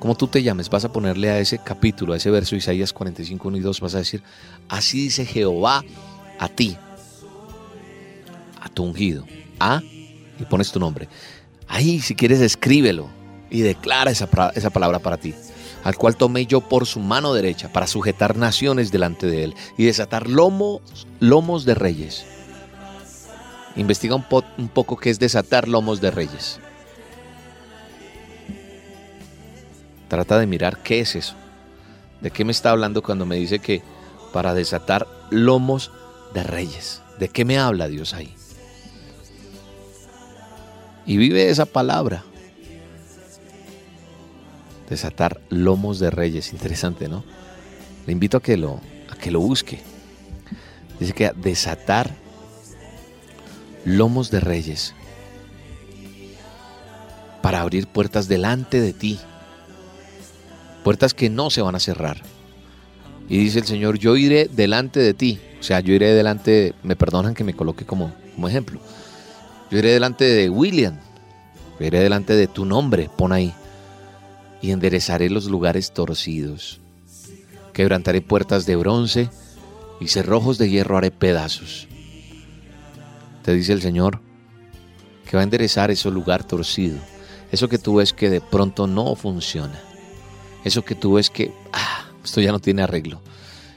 Como 0.00 0.16
tú 0.16 0.26
te 0.26 0.42
llames, 0.42 0.70
vas 0.70 0.84
a 0.86 0.92
ponerle 0.92 1.30
a 1.30 1.38
ese 1.38 1.58
capítulo, 1.58 2.14
a 2.14 2.16
ese 2.16 2.30
verso 2.30 2.56
Isaías 2.56 2.92
45, 2.92 3.48
1 3.48 3.56
y 3.58 3.60
2, 3.60 3.80
vas 3.80 3.94
a 3.94 3.98
decir, 3.98 4.22
así 4.68 5.02
dice 5.02 5.26
Jehová 5.26 5.84
a 6.38 6.48
ti, 6.48 6.76
a 8.60 8.68
tu 8.70 8.82
ungido, 8.82 9.26
a, 9.60 9.82
y 10.40 10.44
pones 10.46 10.72
tu 10.72 10.80
nombre. 10.80 11.06
Ahí, 11.68 12.00
si 12.00 12.14
quieres, 12.14 12.40
escríbelo 12.40 13.08
y 13.50 13.60
declara 13.60 14.10
esa, 14.10 14.28
esa 14.54 14.70
palabra 14.70 14.98
para 14.98 15.18
ti 15.18 15.34
al 15.84 15.96
cual 15.96 16.16
tomé 16.16 16.46
yo 16.46 16.60
por 16.60 16.86
su 16.86 17.00
mano 17.00 17.32
derecha 17.32 17.72
para 17.72 17.86
sujetar 17.86 18.36
naciones 18.36 18.90
delante 18.90 19.26
de 19.26 19.44
él 19.44 19.54
y 19.76 19.84
desatar 19.84 20.28
lomos, 20.28 20.82
lomos 21.20 21.64
de 21.64 21.74
reyes. 21.74 22.26
Investiga 23.76 24.14
un, 24.14 24.24
un 24.58 24.68
poco 24.68 24.96
qué 24.96 25.10
es 25.10 25.18
desatar 25.18 25.68
lomos 25.68 26.00
de 26.00 26.10
reyes. 26.10 26.60
Trata 30.10 30.40
de 30.40 30.46
mirar 30.48 30.82
qué 30.82 30.98
es 30.98 31.14
eso. 31.14 31.36
¿De 32.20 32.32
qué 32.32 32.44
me 32.44 32.50
está 32.50 32.72
hablando 32.72 33.00
cuando 33.00 33.26
me 33.26 33.36
dice 33.36 33.60
que 33.60 33.80
para 34.32 34.54
desatar 34.54 35.06
lomos 35.30 35.92
de 36.34 36.42
reyes? 36.42 37.00
¿De 37.20 37.28
qué 37.28 37.44
me 37.44 37.58
habla 37.58 37.86
Dios 37.86 38.12
ahí? 38.12 38.34
Y 41.06 41.16
vive 41.16 41.48
esa 41.48 41.64
palabra. 41.64 42.24
Desatar 44.88 45.40
lomos 45.48 46.00
de 46.00 46.10
reyes. 46.10 46.52
Interesante, 46.52 47.08
¿no? 47.08 47.22
Le 48.04 48.12
invito 48.12 48.38
a 48.38 48.42
que 48.42 48.56
lo, 48.56 48.80
a 49.10 49.14
que 49.14 49.30
lo 49.30 49.38
busque. 49.38 49.80
Dice 50.98 51.12
que 51.12 51.30
desatar 51.36 52.10
lomos 53.84 54.32
de 54.32 54.40
reyes 54.40 54.92
para 57.42 57.60
abrir 57.60 57.86
puertas 57.86 58.26
delante 58.26 58.80
de 58.80 58.92
ti. 58.92 59.20
Puertas 60.84 61.14
que 61.14 61.30
no 61.30 61.50
se 61.50 61.62
van 61.62 61.74
a 61.74 61.80
cerrar. 61.80 62.22
Y 63.28 63.38
dice 63.38 63.60
el 63.60 63.66
Señor, 63.66 63.98
yo 63.98 64.16
iré 64.16 64.48
delante 64.50 65.00
de 65.00 65.14
ti. 65.14 65.38
O 65.60 65.62
sea, 65.62 65.80
yo 65.80 65.94
iré 65.94 66.12
delante, 66.14 66.74
me 66.82 66.96
perdonan 66.96 67.34
que 67.34 67.44
me 67.44 67.54
coloque 67.54 67.84
como, 67.84 68.12
como 68.34 68.48
ejemplo. 68.48 68.80
Yo 69.70 69.78
iré 69.78 69.92
delante 69.92 70.24
de 70.24 70.50
William. 70.50 70.98
Yo 71.78 71.86
iré 71.86 72.00
delante 72.00 72.34
de 72.34 72.46
tu 72.46 72.64
nombre, 72.64 73.08
pon 73.16 73.32
ahí. 73.32 73.54
Y 74.62 74.72
enderezaré 74.72 75.30
los 75.30 75.46
lugares 75.46 75.92
torcidos. 75.92 76.80
Quebrantaré 77.72 78.20
puertas 78.20 78.66
de 78.66 78.76
bronce 78.76 79.30
y 80.00 80.08
cerrojos 80.08 80.58
de 80.58 80.68
hierro 80.68 80.96
haré 80.96 81.10
pedazos. 81.10 81.86
Te 83.42 83.54
dice 83.54 83.72
el 83.72 83.80
Señor 83.80 84.20
que 85.24 85.36
va 85.36 85.42
a 85.42 85.44
enderezar 85.44 85.92
ese 85.92 86.10
lugar 86.10 86.42
torcido. 86.42 86.98
Eso 87.52 87.68
que 87.68 87.78
tú 87.78 87.96
ves 87.96 88.12
que 88.12 88.28
de 88.28 88.40
pronto 88.40 88.88
no 88.88 89.14
funciona. 89.14 89.80
Eso 90.64 90.84
que 90.84 90.94
tú 90.94 91.14
ves 91.14 91.30
que, 91.30 91.52
ah, 91.72 92.06
esto 92.22 92.40
ya 92.40 92.52
no 92.52 92.60
tiene 92.60 92.82
arreglo. 92.82 93.20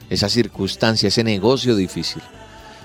Esa 0.10 0.30
circunstancia, 0.30 1.08
ese 1.08 1.24
negocio 1.24 1.76
difícil. 1.76 2.22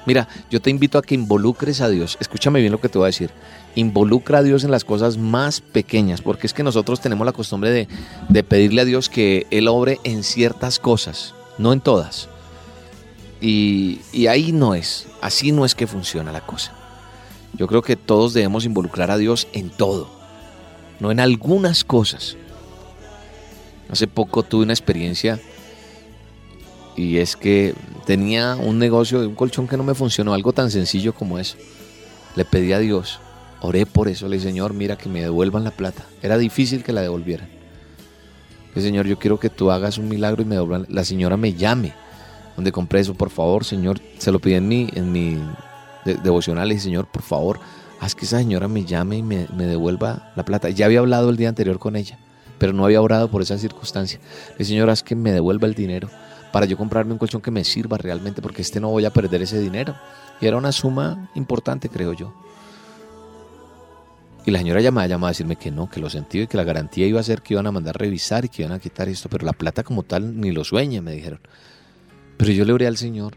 Mira, 0.06 0.28
yo 0.50 0.62
te 0.62 0.70
invito 0.70 0.96
a 0.96 1.02
que 1.02 1.14
involucres 1.14 1.80
a 1.80 1.88
Dios. 1.88 2.16
Escúchame 2.20 2.60
bien 2.60 2.72
lo 2.72 2.80
que 2.80 2.88
te 2.88 2.96
voy 2.96 3.06
a 3.06 3.08
decir. 3.08 3.30
Involucra 3.74 4.38
a 4.38 4.42
Dios 4.42 4.64
en 4.64 4.70
las 4.70 4.84
cosas 4.84 5.18
más 5.18 5.60
pequeñas, 5.60 6.22
porque 6.22 6.46
es 6.46 6.54
que 6.54 6.62
nosotros 6.62 7.00
tenemos 7.00 7.26
la 7.26 7.32
costumbre 7.32 7.70
de, 7.70 7.88
de 8.28 8.42
pedirle 8.42 8.80
a 8.80 8.86
Dios 8.86 9.10
que 9.10 9.46
Él 9.50 9.68
obre 9.68 9.98
en 10.04 10.24
ciertas 10.24 10.78
cosas, 10.78 11.34
no 11.58 11.72
en 11.72 11.80
todas. 11.80 12.28
Y, 13.40 14.00
y 14.12 14.28
ahí 14.28 14.52
no 14.52 14.74
es, 14.74 15.06
así 15.20 15.52
no 15.52 15.64
es 15.64 15.74
que 15.74 15.86
funciona 15.86 16.32
la 16.32 16.40
cosa. 16.40 16.72
Yo 17.52 17.66
creo 17.66 17.82
que 17.82 17.96
todos 17.96 18.32
debemos 18.32 18.64
involucrar 18.64 19.10
a 19.10 19.18
Dios 19.18 19.46
en 19.52 19.70
todo, 19.70 20.08
no 21.00 21.10
en 21.10 21.20
algunas 21.20 21.84
cosas. 21.84 22.36
Hace 23.90 24.06
poco 24.06 24.42
tuve 24.42 24.64
una 24.64 24.72
experiencia 24.72 25.40
y 26.96 27.18
es 27.18 27.36
que 27.36 27.74
tenía 28.06 28.56
un 28.56 28.78
negocio 28.78 29.20
de 29.20 29.26
un 29.26 29.34
colchón 29.34 29.68
que 29.68 29.76
no 29.76 29.84
me 29.84 29.94
funcionó, 29.94 30.34
algo 30.34 30.52
tan 30.52 30.70
sencillo 30.70 31.14
como 31.14 31.38
eso. 31.38 31.56
Le 32.34 32.44
pedí 32.44 32.72
a 32.72 32.78
Dios, 32.78 33.20
oré 33.60 33.86
por 33.86 34.08
eso, 34.08 34.28
le 34.28 34.36
dije, 34.36 34.48
Señor, 34.48 34.74
mira 34.74 34.96
que 34.96 35.08
me 35.08 35.22
devuelvan 35.22 35.64
la 35.64 35.70
plata. 35.70 36.04
Era 36.22 36.36
difícil 36.36 36.82
que 36.82 36.92
la 36.92 37.00
devolvieran. 37.00 37.48
Le 38.74 38.82
Señor, 38.82 39.06
yo 39.06 39.18
quiero 39.18 39.40
que 39.40 39.48
tú 39.48 39.70
hagas 39.70 39.96
un 39.96 40.08
milagro 40.08 40.42
y 40.42 40.44
me 40.44 40.56
devuelvan. 40.56 40.86
La 40.88 41.04
señora 41.04 41.36
me 41.36 41.54
llame 41.54 41.94
donde 42.56 42.72
compré 42.72 43.00
eso, 43.00 43.14
por 43.14 43.30
favor, 43.30 43.64
Señor. 43.64 44.00
Se 44.18 44.32
lo 44.32 44.40
pedí 44.40 44.54
en 44.54 44.66
mi, 44.66 44.88
en 44.92 45.12
mi 45.12 45.38
devocional, 46.04 46.66
le 46.68 46.74
dije, 46.74 46.84
Señor, 46.84 47.06
por 47.06 47.22
favor, 47.22 47.60
haz 48.00 48.16
que 48.16 48.24
esa 48.24 48.38
señora 48.38 48.66
me 48.66 48.84
llame 48.84 49.18
y 49.18 49.22
me, 49.22 49.46
me 49.56 49.66
devuelva 49.66 50.32
la 50.34 50.44
plata. 50.44 50.68
Ya 50.68 50.86
había 50.86 50.98
hablado 50.98 51.30
el 51.30 51.36
día 51.36 51.48
anterior 51.48 51.78
con 51.78 51.94
ella 51.94 52.18
pero 52.58 52.72
no 52.72 52.84
había 52.84 53.00
orado 53.00 53.30
por 53.30 53.42
esa 53.42 53.58
circunstancia. 53.58 54.20
Le 54.58 54.64
Señor, 54.64 54.90
haz 54.90 55.02
que 55.02 55.14
me 55.14 55.32
devuelva 55.32 55.66
el 55.66 55.74
dinero 55.74 56.10
para 56.52 56.66
yo 56.66 56.76
comprarme 56.76 57.12
un 57.12 57.18
colchón 57.18 57.40
que 57.40 57.50
me 57.50 57.64
sirva 57.64 57.98
realmente, 57.98 58.42
porque 58.42 58.62
este 58.62 58.80
no 58.80 58.90
voy 58.90 59.04
a 59.04 59.12
perder 59.12 59.42
ese 59.42 59.60
dinero. 59.60 59.96
Y 60.40 60.46
era 60.46 60.56
una 60.56 60.72
suma 60.72 61.30
importante, 61.34 61.88
creo 61.88 62.12
yo. 62.12 62.34
Y 64.46 64.50
la 64.50 64.58
señora 64.60 64.80
llamaba, 64.80 65.06
llamaba 65.06 65.28
a 65.28 65.32
decirme 65.32 65.56
que 65.56 65.70
no, 65.70 65.90
que 65.90 66.00
lo 66.00 66.08
sentía 66.08 66.44
y 66.44 66.46
que 66.46 66.56
la 66.56 66.64
garantía 66.64 67.06
iba 67.06 67.20
a 67.20 67.22
ser 67.22 67.42
que 67.42 67.54
iban 67.54 67.66
a 67.66 67.72
mandar 67.72 67.98
revisar 67.98 68.46
y 68.46 68.48
que 68.48 68.62
iban 68.62 68.72
a 68.72 68.78
quitar 68.78 69.08
esto, 69.08 69.28
pero 69.28 69.44
la 69.44 69.52
plata 69.52 69.82
como 69.82 70.04
tal 70.04 70.40
ni 70.40 70.52
lo 70.52 70.64
sueña, 70.64 71.02
me 71.02 71.12
dijeron. 71.12 71.40
Pero 72.38 72.52
yo 72.52 72.64
le 72.64 72.72
oré 72.72 72.86
al 72.86 72.96
Señor 72.96 73.36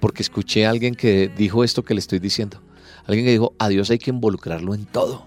porque 0.00 0.22
escuché 0.22 0.66
a 0.66 0.70
alguien 0.70 0.96
que 0.96 1.28
dijo 1.34 1.64
esto 1.64 1.82
que 1.82 1.94
le 1.94 2.00
estoy 2.00 2.18
diciendo. 2.18 2.60
Alguien 3.06 3.24
que 3.24 3.32
dijo, 3.32 3.54
a 3.58 3.68
Dios 3.68 3.90
hay 3.90 3.98
que 3.98 4.10
involucrarlo 4.10 4.74
en 4.74 4.84
todo. 4.84 5.24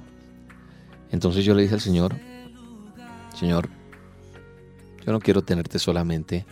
Entonces 1.11 1.45
yo 1.45 1.55
le 1.55 1.63
dije 1.63 1.73
al 1.73 1.81
Señor, 1.81 2.15
Señor, 3.37 3.69
yo 5.05 5.11
no 5.11 5.19
quiero 5.19 5.43
tenerte 5.43 5.77
solamente 5.77 6.43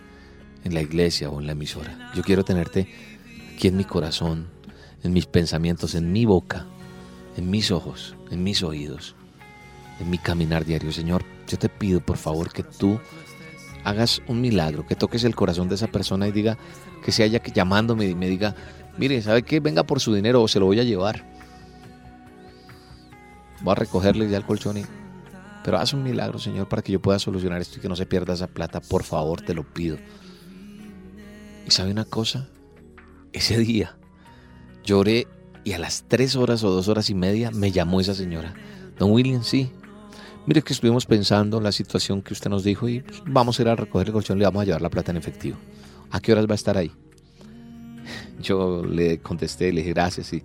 en 0.63 0.75
la 0.75 0.81
iglesia 0.81 1.31
o 1.31 1.39
en 1.39 1.47
la 1.47 1.53
emisora. 1.53 2.11
Yo 2.13 2.21
quiero 2.21 2.45
tenerte 2.45 2.87
aquí 3.55 3.69
en 3.69 3.77
mi 3.77 3.85
corazón, 3.85 4.49
en 5.03 5.11
mis 5.11 5.25
pensamientos, 5.25 5.95
en 5.95 6.11
mi 6.11 6.25
boca, 6.25 6.67
en 7.37 7.49
mis 7.49 7.71
ojos, 7.71 8.15
en 8.29 8.43
mis 8.43 8.61
oídos, 8.61 9.15
en 9.99 10.11
mi 10.11 10.19
caminar 10.19 10.63
diario. 10.63 10.91
Señor, 10.91 11.23
yo 11.47 11.57
te 11.57 11.69
pido 11.69 12.01
por 12.01 12.17
favor 12.17 12.53
que 12.53 12.61
tú 12.61 12.99
hagas 13.83 14.21
un 14.27 14.39
milagro, 14.41 14.85
que 14.85 14.95
toques 14.95 15.23
el 15.23 15.35
corazón 15.35 15.69
de 15.69 15.75
esa 15.75 15.87
persona 15.87 16.27
y 16.27 16.31
diga 16.31 16.55
que 17.03 17.11
se 17.11 17.23
haya 17.23 17.41
llamándome 17.41 18.05
y 18.05 18.13
me 18.13 18.29
diga, 18.29 18.55
mire, 18.95 19.23
¿sabe 19.23 19.41
qué? 19.41 19.59
Venga 19.59 19.83
por 19.85 19.99
su 19.99 20.13
dinero 20.13 20.43
o 20.43 20.47
se 20.47 20.59
lo 20.59 20.67
voy 20.67 20.79
a 20.79 20.83
llevar. 20.83 21.25
Voy 23.61 23.71
a 23.71 23.75
recogerle 23.75 24.29
ya 24.29 24.37
el 24.37 24.45
colchón 24.45 24.77
y 24.77 24.85
Pero 25.65 25.79
haz 25.79 25.93
un 25.93 26.03
milagro, 26.03 26.37
Señor, 26.37 26.69
para 26.69 26.83
que 26.83 26.91
yo 26.91 27.01
pueda 27.01 27.17
solucionar 27.17 27.59
esto 27.59 27.79
y 27.79 27.81
que 27.81 27.89
no 27.89 27.95
se 27.95 28.05
pierda 28.05 28.35
esa 28.35 28.45
plata. 28.45 28.81
Por 28.81 29.03
favor, 29.03 29.41
te 29.41 29.55
lo 29.55 29.63
pido. 29.63 29.97
Y 31.65 31.71
sabe 31.71 31.89
una 31.89 32.05
cosa, 32.05 32.47
ese 33.33 33.57
día 33.57 33.97
lloré 34.83 35.27
y 35.63 35.73
a 35.73 35.79
las 35.79 36.05
tres 36.07 36.35
horas 36.35 36.63
o 36.63 36.69
dos 36.69 36.87
horas 36.87 37.09
y 37.09 37.15
media 37.15 37.49
me 37.49 37.71
llamó 37.71 37.99
esa 37.99 38.13
señora. 38.13 38.53
Don 38.99 39.09
William, 39.09 39.41
sí. 39.43 39.71
Mire 40.45 40.61
que 40.61 40.71
estuvimos 40.71 41.07
pensando 41.07 41.57
en 41.57 41.63
la 41.63 41.71
situación 41.71 42.21
que 42.21 42.33
usted 42.33 42.51
nos 42.51 42.63
dijo 42.63 42.87
y 42.87 42.99
pues, 42.99 43.23
vamos 43.25 43.57
a 43.57 43.63
ir 43.63 43.69
a 43.69 43.75
recoger 43.75 44.05
el 44.09 44.13
colchón 44.13 44.37
y 44.37 44.41
le 44.41 44.45
vamos 44.45 44.61
a 44.61 44.65
llevar 44.65 44.83
la 44.83 44.91
plata 44.91 45.09
en 45.09 45.17
efectivo. 45.17 45.57
¿A 46.11 46.19
qué 46.19 46.31
horas 46.31 46.45
va 46.45 46.51
a 46.51 46.55
estar 46.61 46.77
ahí? 46.77 46.91
Yo 48.39 48.85
le 48.85 49.17
contesté, 49.17 49.73
le 49.73 49.81
dije 49.81 49.93
gracias 49.93 50.31
y, 50.31 50.43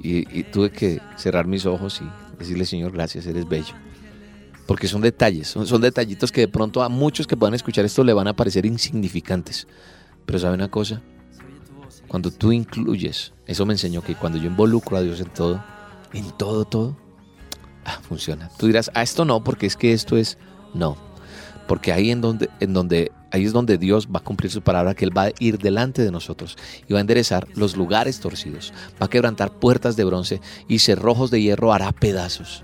y, 0.00 0.42
tuve 0.42 0.72
que 0.72 1.00
cerrar 1.16 1.46
mis 1.46 1.66
ojos 1.66 2.02
y 2.02 2.36
decirle, 2.36 2.66
Señor, 2.66 2.90
gracias, 2.90 3.26
eres 3.26 3.48
bello. 3.48 3.74
Porque 4.70 4.86
son 4.86 5.00
detalles, 5.00 5.48
son, 5.48 5.66
son 5.66 5.80
detallitos 5.80 6.30
que 6.30 6.42
de 6.42 6.46
pronto 6.46 6.80
a 6.80 6.88
muchos 6.88 7.26
que 7.26 7.36
puedan 7.36 7.54
escuchar 7.54 7.84
esto 7.84 8.04
le 8.04 8.12
van 8.12 8.28
a 8.28 8.36
parecer 8.36 8.64
insignificantes. 8.64 9.66
Pero 10.24 10.38
¿sabe 10.38 10.54
una 10.54 10.70
cosa? 10.70 11.02
Cuando 12.06 12.30
tú 12.30 12.52
incluyes, 12.52 13.32
eso 13.48 13.66
me 13.66 13.74
enseñó 13.74 14.00
que 14.00 14.14
cuando 14.14 14.38
yo 14.38 14.46
involucro 14.46 14.96
a 14.96 15.02
Dios 15.02 15.18
en 15.18 15.28
todo, 15.30 15.60
en 16.12 16.30
todo, 16.38 16.66
todo, 16.66 16.96
ah, 17.84 17.98
funciona. 18.00 18.48
Tú 18.60 18.68
dirás, 18.68 18.92
ah, 18.94 19.02
esto 19.02 19.24
no, 19.24 19.42
porque 19.42 19.66
es 19.66 19.74
que 19.74 19.92
esto 19.92 20.16
es, 20.16 20.38
no. 20.72 20.96
Porque 21.66 21.92
ahí 21.92 22.12
en 22.12 22.20
donde, 22.20 22.48
en 22.60 22.72
donde, 22.72 23.10
ahí 23.32 23.46
es 23.46 23.52
donde 23.52 23.76
Dios 23.76 24.06
va 24.06 24.20
a 24.20 24.22
cumplir 24.22 24.52
su 24.52 24.62
palabra, 24.62 24.94
que 24.94 25.04
Él 25.04 25.18
va 25.18 25.24
a 25.24 25.32
ir 25.40 25.58
delante 25.58 26.02
de 26.02 26.12
nosotros 26.12 26.56
y 26.86 26.92
va 26.92 27.00
a 27.00 27.02
enderezar 27.02 27.48
los 27.56 27.76
lugares 27.76 28.20
torcidos, 28.20 28.72
va 29.02 29.06
a 29.06 29.10
quebrantar 29.10 29.50
puertas 29.50 29.96
de 29.96 30.04
bronce 30.04 30.40
y 30.68 30.78
cerrojos 30.78 31.32
de 31.32 31.42
hierro 31.42 31.72
hará 31.72 31.90
pedazos. 31.90 32.62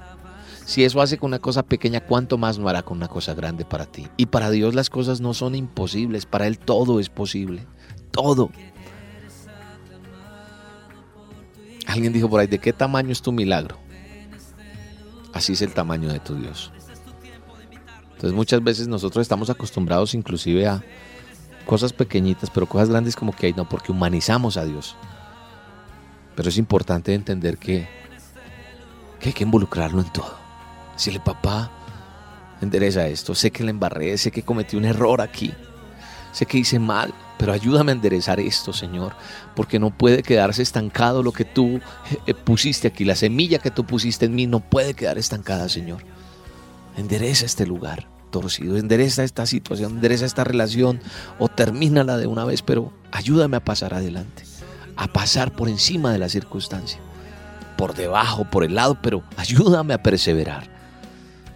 Si 0.66 0.82
eso 0.82 1.00
hace 1.00 1.16
con 1.16 1.28
una 1.28 1.38
cosa 1.38 1.62
pequeña, 1.62 2.00
¿cuánto 2.00 2.38
más 2.38 2.58
no 2.58 2.68
hará 2.68 2.82
con 2.82 2.96
una 2.96 3.06
cosa 3.06 3.34
grande 3.34 3.64
para 3.64 3.86
ti? 3.86 4.08
Y 4.16 4.26
para 4.26 4.50
Dios 4.50 4.74
las 4.74 4.90
cosas 4.90 5.20
no 5.20 5.32
son 5.32 5.54
imposibles, 5.54 6.26
para 6.26 6.48
Él 6.48 6.58
todo 6.58 6.98
es 6.98 7.08
posible, 7.08 7.64
todo. 8.10 8.50
Alguien 11.86 12.12
dijo 12.12 12.28
por 12.28 12.40
ahí, 12.40 12.48
¿de 12.48 12.58
qué 12.58 12.72
tamaño 12.72 13.12
es 13.12 13.22
tu 13.22 13.30
milagro? 13.30 13.76
Así 15.32 15.52
es 15.52 15.62
el 15.62 15.72
tamaño 15.72 16.12
de 16.12 16.18
tu 16.18 16.34
Dios. 16.34 16.72
Entonces 18.14 18.32
muchas 18.32 18.60
veces 18.64 18.88
nosotros 18.88 19.22
estamos 19.22 19.50
acostumbrados 19.50 20.14
inclusive 20.14 20.66
a 20.66 20.82
cosas 21.64 21.92
pequeñitas, 21.92 22.50
pero 22.50 22.66
cosas 22.66 22.88
grandes 22.88 23.14
como 23.14 23.30
que 23.32 23.46
hay, 23.46 23.52
no, 23.52 23.68
porque 23.68 23.92
humanizamos 23.92 24.56
a 24.56 24.64
Dios. 24.64 24.96
Pero 26.34 26.48
es 26.48 26.58
importante 26.58 27.14
entender 27.14 27.56
que, 27.56 27.86
que 29.20 29.28
hay 29.28 29.32
que 29.32 29.44
involucrarlo 29.44 30.00
en 30.00 30.12
todo. 30.12 30.45
Decirle, 30.96 31.20
papá, 31.20 31.70
endereza 32.60 33.06
esto, 33.06 33.34
sé 33.34 33.50
que 33.50 33.64
le 33.64 33.70
embarré, 33.70 34.16
sé 34.18 34.30
que 34.30 34.42
cometí 34.42 34.76
un 34.76 34.84
error 34.84 35.20
aquí, 35.20 35.52
sé 36.32 36.46
que 36.46 36.58
hice 36.58 36.78
mal, 36.78 37.12
pero 37.38 37.52
ayúdame 37.52 37.92
a 37.92 37.94
enderezar 37.94 38.40
esto, 38.40 38.72
Señor, 38.72 39.14
porque 39.54 39.78
no 39.78 39.90
puede 39.90 40.22
quedarse 40.22 40.62
estancado 40.62 41.22
lo 41.22 41.32
que 41.32 41.44
tú 41.44 41.80
eh, 42.26 42.34
pusiste 42.34 42.88
aquí. 42.88 43.04
La 43.04 43.14
semilla 43.14 43.58
que 43.58 43.70
tú 43.70 43.84
pusiste 43.84 44.26
en 44.26 44.34
mí 44.34 44.46
no 44.46 44.60
puede 44.60 44.94
quedar 44.94 45.18
estancada, 45.18 45.68
Señor. 45.68 46.02
Endereza 46.96 47.44
este 47.44 47.66
lugar 47.66 48.08
torcido, 48.30 48.76
endereza 48.76 49.22
esta 49.22 49.46
situación, 49.46 49.92
endereza 49.92 50.24
esta 50.26 50.44
relación 50.44 51.00
o 51.38 51.48
termínala 51.48 52.16
de 52.16 52.26
una 52.26 52.44
vez, 52.44 52.62
pero 52.62 52.92
ayúdame 53.12 53.56
a 53.56 53.64
pasar 53.64 53.94
adelante, 53.94 54.44
a 54.96 55.06
pasar 55.06 55.52
por 55.52 55.68
encima 55.68 56.12
de 56.12 56.18
la 56.18 56.28
circunstancia, 56.28 56.98
por 57.76 57.94
debajo, 57.94 58.44
por 58.44 58.64
el 58.64 58.74
lado, 58.74 58.98
pero 59.02 59.22
ayúdame 59.36 59.94
a 59.94 60.02
perseverar. 60.02 60.75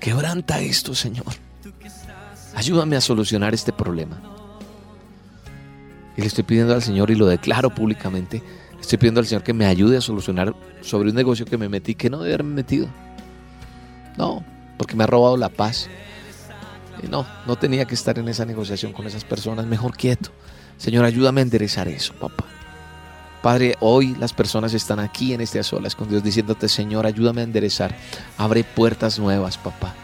Quebranta 0.01 0.61
esto, 0.61 0.95
Señor. 0.95 1.27
Ayúdame 2.55 2.97
a 2.97 3.01
solucionar 3.01 3.55
este 3.55 3.73
problema. 3.73 4.21
Y 6.17 6.23
le 6.23 6.27
estoy 6.27 6.45
pidiendo 6.45 6.75
al 6.75 6.83
Señor 6.83 7.11
y 7.11 7.15
lo 7.15 7.27
declaro 7.27 7.71
públicamente. 7.71 8.43
Estoy 8.81 8.99
pidiendo 8.99 9.21
al 9.21 9.27
Señor 9.27 9.43
que 9.43 9.53
me 9.53 9.67
ayude 9.67 9.99
a 9.99 10.01
solucionar 10.01 10.55
sobre 10.81 11.11
un 11.11 11.15
negocio 11.15 11.45
que 11.45 11.59
me 11.59 11.69
metí 11.69 11.95
que 11.95 12.11
no 12.11 12.19
debe 12.19 12.35
haberme 12.35 12.55
metido. 12.55 12.89
No, 14.17 14.43
porque 14.79 14.97
me 14.97 15.05
ha 15.05 15.07
robado 15.07 15.37
la 15.37 15.51
paz. 15.51 15.89
Y 17.03 17.07
no, 17.07 17.27
no 17.47 17.57
tenía 17.57 17.85
que 17.85 17.95
estar 17.95 18.19
en 18.19 18.29
esa 18.29 18.45
negociación 18.45 18.93
con 18.93 19.07
esas 19.07 19.25
personas. 19.25 19.67
Mejor 19.67 19.97
quieto. 19.97 20.31
Señor, 20.77 21.05
ayúdame 21.05 21.41
a 21.41 21.45
enderezar 21.45 21.89
eso, 21.89 22.15
papá. 22.15 22.47
Padre, 23.43 23.77
hoy 23.81 24.15
las 24.17 24.35
personas 24.35 24.75
están 24.75 25.01
aquí 25.01 25.33
en 25.33 25.41
este 25.41 25.59
a 25.59 25.63
solas 25.63 25.95
con 25.95 26.09
Dios 26.09 26.23
diciéndote, 26.23 26.69
Señor, 26.69 27.07
ayúdame 27.07 27.41
a 27.41 27.45
enderezar. 27.45 27.97
Abre 28.37 28.65
puertas 28.65 29.19
nuevas, 29.19 29.57
papá. 29.57 29.95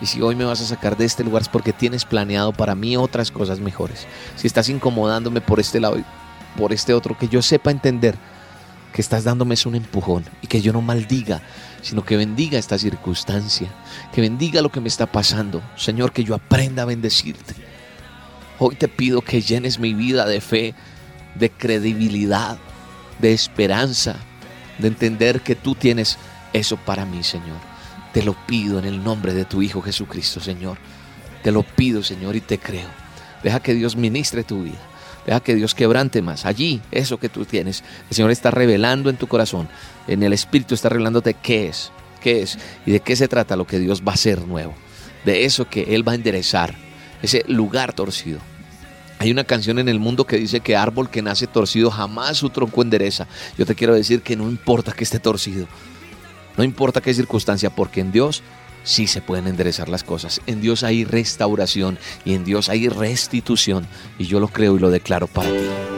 Y 0.00 0.06
si 0.06 0.20
hoy 0.22 0.36
me 0.36 0.44
vas 0.44 0.60
a 0.60 0.66
sacar 0.66 0.96
de 0.96 1.04
este 1.04 1.24
lugar 1.24 1.42
es 1.42 1.48
porque 1.48 1.72
tienes 1.72 2.04
planeado 2.04 2.52
para 2.52 2.74
mí 2.74 2.96
otras 2.96 3.30
cosas 3.30 3.58
mejores. 3.58 4.06
Si 4.36 4.46
estás 4.46 4.68
incomodándome 4.68 5.40
por 5.40 5.58
este 5.58 5.80
lado 5.80 5.98
y 5.98 6.04
por 6.56 6.72
este 6.72 6.94
otro, 6.94 7.18
que 7.18 7.28
yo 7.28 7.42
sepa 7.42 7.70
entender 7.70 8.16
que 8.92 9.00
estás 9.00 9.24
dándome 9.24 9.56
un 9.64 9.74
empujón 9.74 10.24
y 10.42 10.46
que 10.46 10.60
yo 10.60 10.72
no 10.72 10.82
maldiga, 10.82 11.40
sino 11.80 12.04
que 12.04 12.16
bendiga 12.16 12.58
esta 12.58 12.78
circunstancia, 12.78 13.68
que 14.12 14.20
bendiga 14.20 14.60
lo 14.60 14.70
que 14.70 14.80
me 14.80 14.88
está 14.88 15.06
pasando. 15.06 15.62
Señor, 15.76 16.12
que 16.12 16.24
yo 16.24 16.34
aprenda 16.34 16.82
a 16.82 16.86
bendecirte. 16.86 17.54
Hoy 18.58 18.76
te 18.76 18.86
pido 18.88 19.22
que 19.22 19.40
llenes 19.40 19.78
mi 19.78 19.94
vida 19.94 20.26
de 20.26 20.40
fe, 20.40 20.74
de 21.34 21.50
credibilidad, 21.50 22.58
de 23.18 23.32
esperanza, 23.32 24.16
de 24.78 24.88
entender 24.88 25.40
que 25.40 25.54
tú 25.54 25.74
tienes 25.74 26.18
eso 26.52 26.76
para 26.76 27.04
mí, 27.04 27.22
Señor. 27.22 27.58
Te 28.12 28.22
lo 28.22 28.34
pido 28.46 28.78
en 28.78 28.84
el 28.84 29.02
nombre 29.02 29.32
de 29.32 29.44
tu 29.44 29.62
Hijo 29.62 29.80
Jesucristo, 29.80 30.40
Señor. 30.40 30.78
Te 31.42 31.50
lo 31.50 31.62
pido, 31.62 32.02
Señor, 32.02 32.36
y 32.36 32.40
te 32.40 32.58
creo. 32.58 32.88
Deja 33.42 33.60
que 33.60 33.74
Dios 33.74 33.96
ministre 33.96 34.44
tu 34.44 34.62
vida. 34.62 34.78
Deja 35.26 35.40
que 35.40 35.54
Dios 35.54 35.74
quebrante 35.74 36.20
más. 36.20 36.44
Allí, 36.44 36.80
eso 36.90 37.18
que 37.18 37.28
tú 37.28 37.44
tienes, 37.44 37.82
el 38.10 38.16
Señor 38.16 38.30
está 38.30 38.50
revelando 38.50 39.08
en 39.08 39.16
tu 39.16 39.28
corazón. 39.28 39.68
En 40.06 40.22
el 40.22 40.32
Espíritu 40.32 40.74
está 40.74 40.88
revelándote 40.88 41.34
qué 41.34 41.68
es, 41.68 41.92
qué 42.20 42.42
es 42.42 42.58
y 42.86 42.92
de 42.92 43.00
qué 43.00 43.16
se 43.16 43.28
trata 43.28 43.56
lo 43.56 43.66
que 43.66 43.78
Dios 43.78 44.02
va 44.02 44.12
a 44.12 44.14
hacer 44.14 44.46
nuevo. 44.46 44.74
De 45.24 45.44
eso 45.44 45.68
que 45.68 45.94
Él 45.94 46.06
va 46.06 46.12
a 46.12 46.16
enderezar, 46.16 46.74
ese 47.22 47.44
lugar 47.46 47.92
torcido. 47.92 48.40
Hay 49.22 49.30
una 49.30 49.44
canción 49.44 49.78
en 49.78 49.88
el 49.88 50.00
mundo 50.00 50.26
que 50.26 50.36
dice 50.36 50.58
que 50.58 50.74
árbol 50.74 51.08
que 51.08 51.22
nace 51.22 51.46
torcido 51.46 51.92
jamás 51.92 52.38
su 52.38 52.50
tronco 52.50 52.82
endereza. 52.82 53.28
Yo 53.56 53.64
te 53.64 53.76
quiero 53.76 53.94
decir 53.94 54.20
que 54.20 54.34
no 54.34 54.50
importa 54.50 54.90
que 54.90 55.04
esté 55.04 55.20
torcido. 55.20 55.68
No 56.56 56.64
importa 56.64 57.00
qué 57.00 57.14
circunstancia, 57.14 57.70
porque 57.70 58.00
en 58.00 58.10
Dios 58.10 58.42
sí 58.82 59.06
se 59.06 59.22
pueden 59.22 59.46
enderezar 59.46 59.88
las 59.88 60.02
cosas. 60.02 60.40
En 60.48 60.60
Dios 60.60 60.82
hay 60.82 61.04
restauración 61.04 62.00
y 62.24 62.34
en 62.34 62.44
Dios 62.44 62.68
hay 62.68 62.88
restitución. 62.88 63.86
Y 64.18 64.24
yo 64.24 64.40
lo 64.40 64.48
creo 64.48 64.74
y 64.74 64.80
lo 64.80 64.90
declaro 64.90 65.28
para 65.28 65.50
ti. 65.50 65.91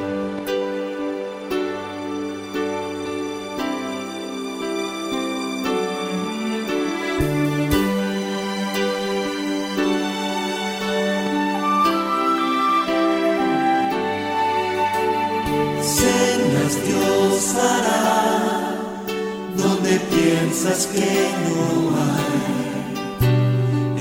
Que 20.82 21.30
no 21.46 21.62
hay. 22.02 22.34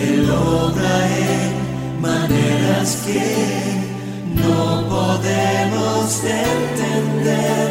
Él 0.08 0.28
obra 0.32 0.96
en 1.20 1.52
maneras 2.02 2.98
que 3.06 3.26
no 4.42 4.60
podemos 4.90 6.24
entender. 6.24 7.70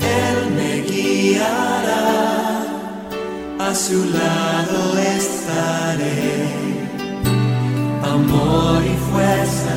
Él 0.00 0.36
me 0.56 0.72
guiará, 0.90 2.06
a 3.58 3.74
su 3.74 3.98
lado 4.06 4.78
estaré. 5.18 6.32
Amor 8.02 8.82
y 8.84 8.96
fuerza 9.12 9.76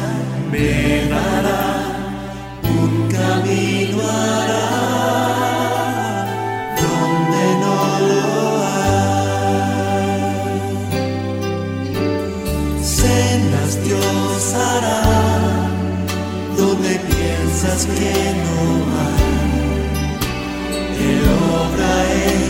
me 0.51 0.69
dará, 1.09 1.76
cosas 17.77 17.85
que 17.95 18.13
no 18.43 18.59
hay. 19.01 19.27
Él 21.09 21.21
obra 21.61 21.93
en 22.25 22.43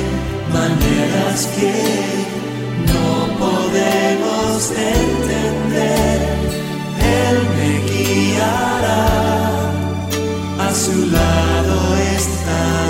maneras 0.53 1.39
que 1.57 1.73
no 2.91 3.07
podemos 3.37 4.71
entender. 4.71 6.19
Él 7.19 7.37
me 7.57 7.71
guiará, 7.91 9.05
a 10.59 10.73
su 10.73 10.95
lado 11.11 11.75
está. 12.15 12.86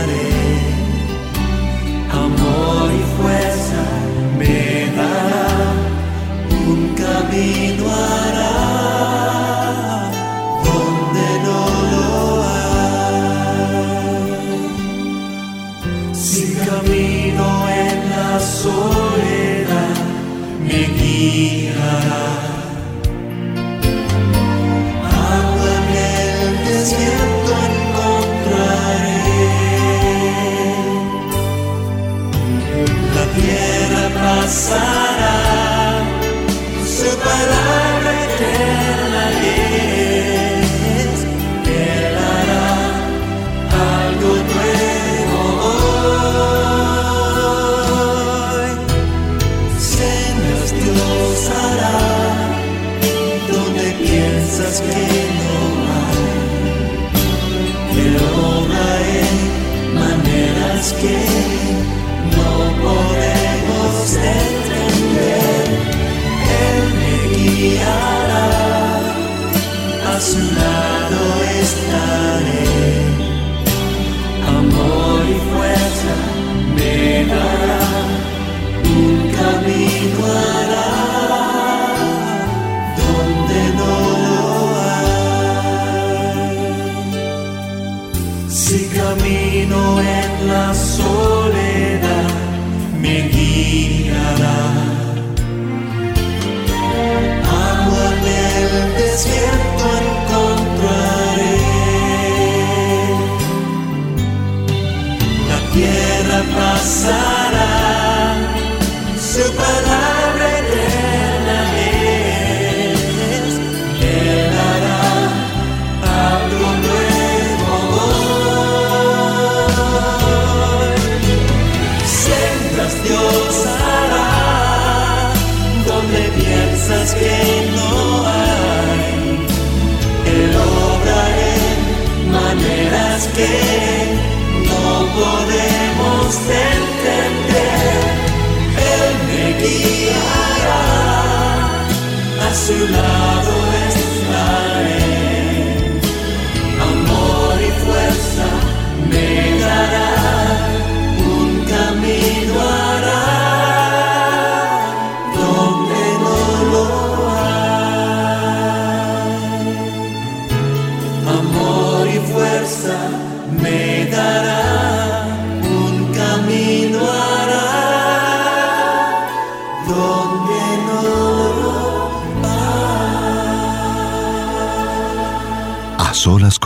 a 142.40 142.54
su 142.54 142.88
lado. 142.88 143.57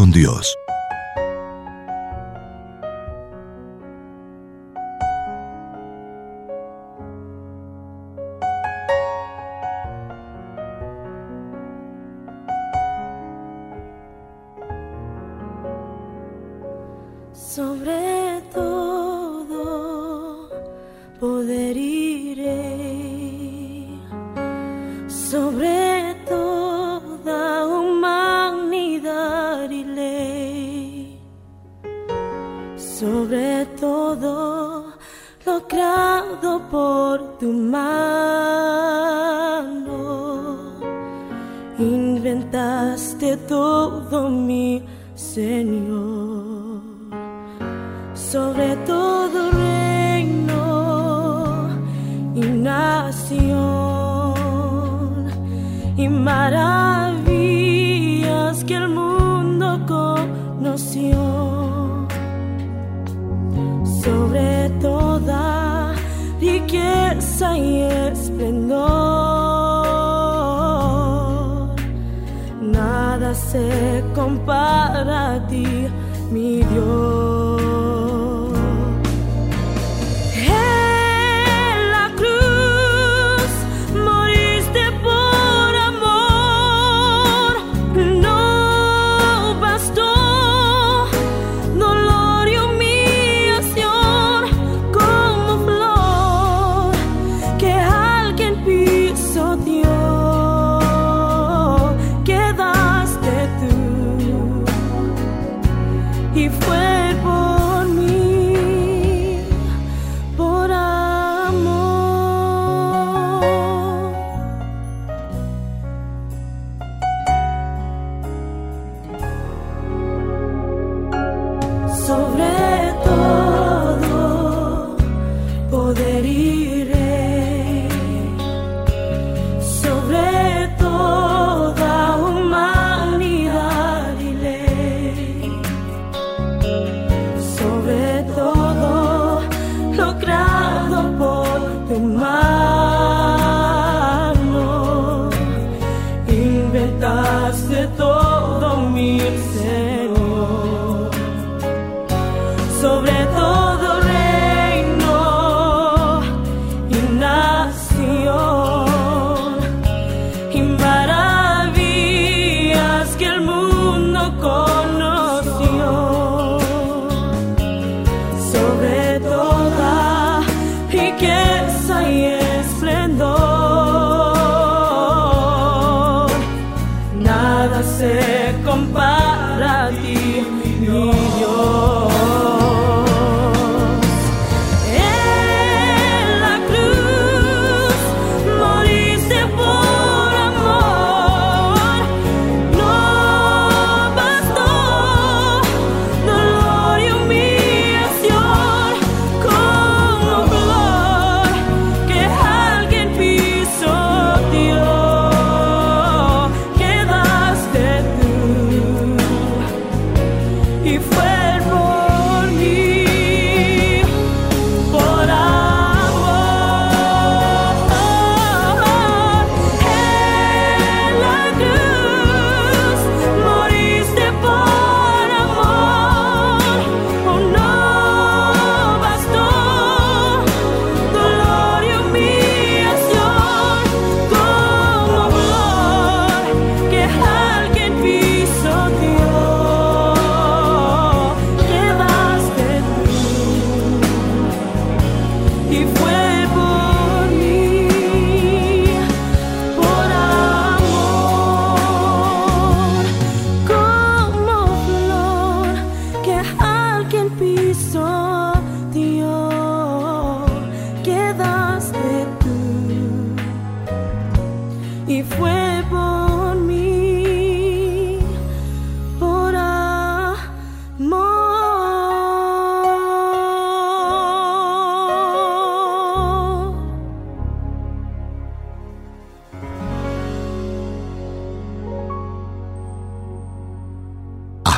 con 0.02 0.10
Dios. 0.10 0.61
belleza 67.42 67.58
y 67.58 67.82
esplendor. 67.82 68.82
Nada 72.62 73.34
se 73.34 74.04
compara 74.14 75.36
a 75.36 75.48
ti, 75.48 75.88
mi 76.32 76.64
Dios. 76.64 77.21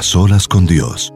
Solas 0.04 0.48
con 0.48 0.66
Dios. 0.66 1.14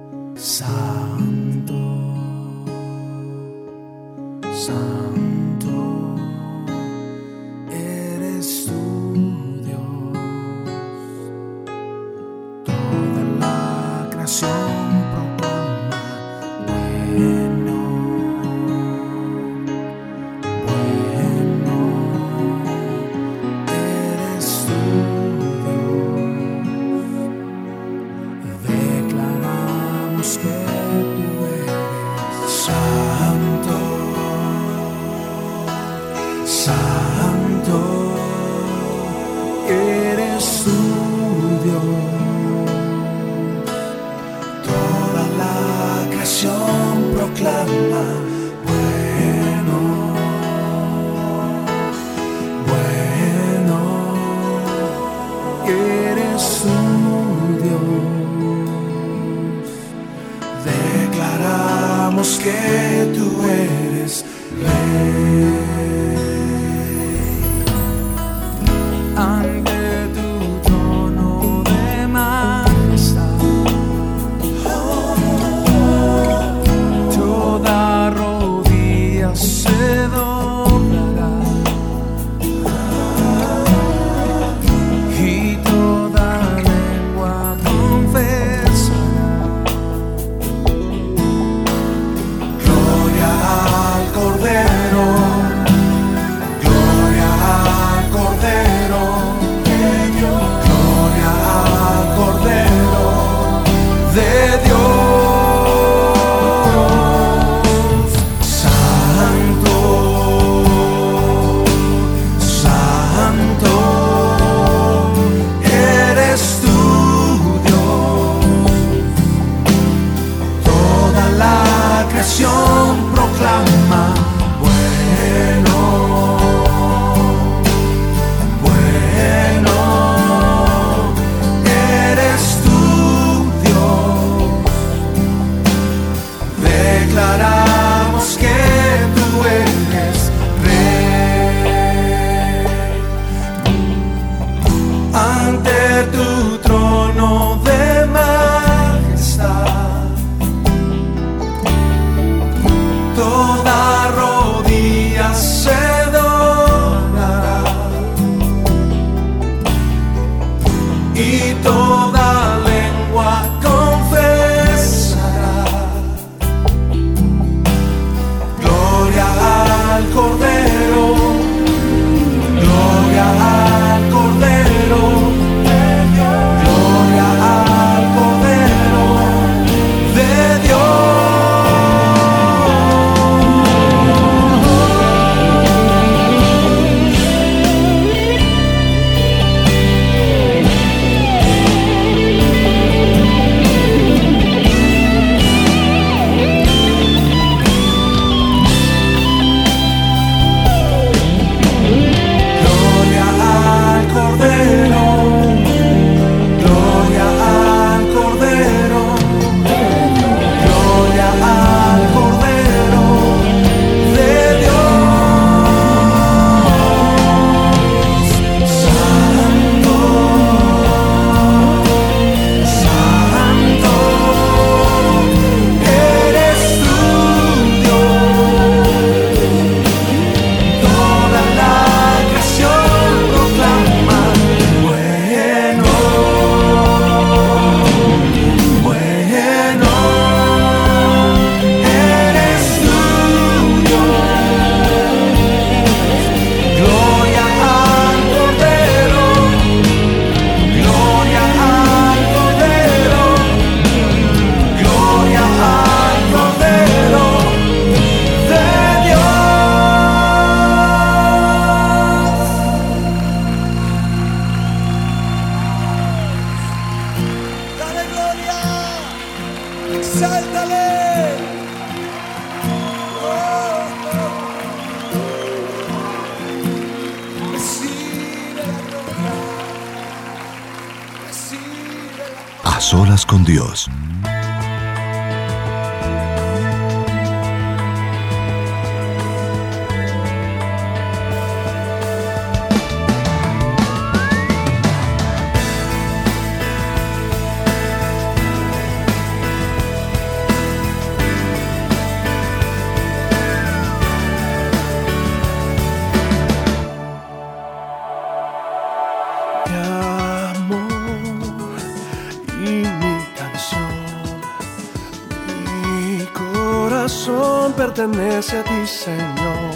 Pertenece 317.87 318.57
a 318.57 318.63
ti, 318.63 318.85
Señor. 318.85 319.71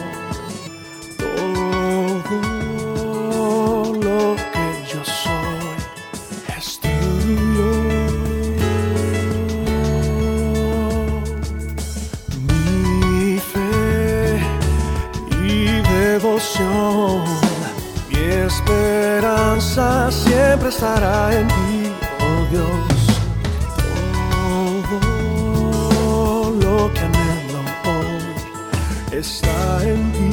Todo 1.18 2.34
lo 4.06 4.36
que 4.54 4.68
yo 4.92 5.02
soy 5.04 5.76
es 6.58 6.80
tuyo. 6.80 7.72
Mi 12.48 13.40
fe 13.40 14.40
y 15.42 15.82
devoción, 15.96 17.24
mi 18.10 18.24
esperanza 18.48 20.12
siempre 20.12 20.70
estará 20.70 21.34
en 21.40 21.48
ti, 21.48 21.92
oh 22.20 22.46
Dios. 22.52 22.91
Está 29.22 29.84
en 29.84 30.12
ti. 30.14 30.31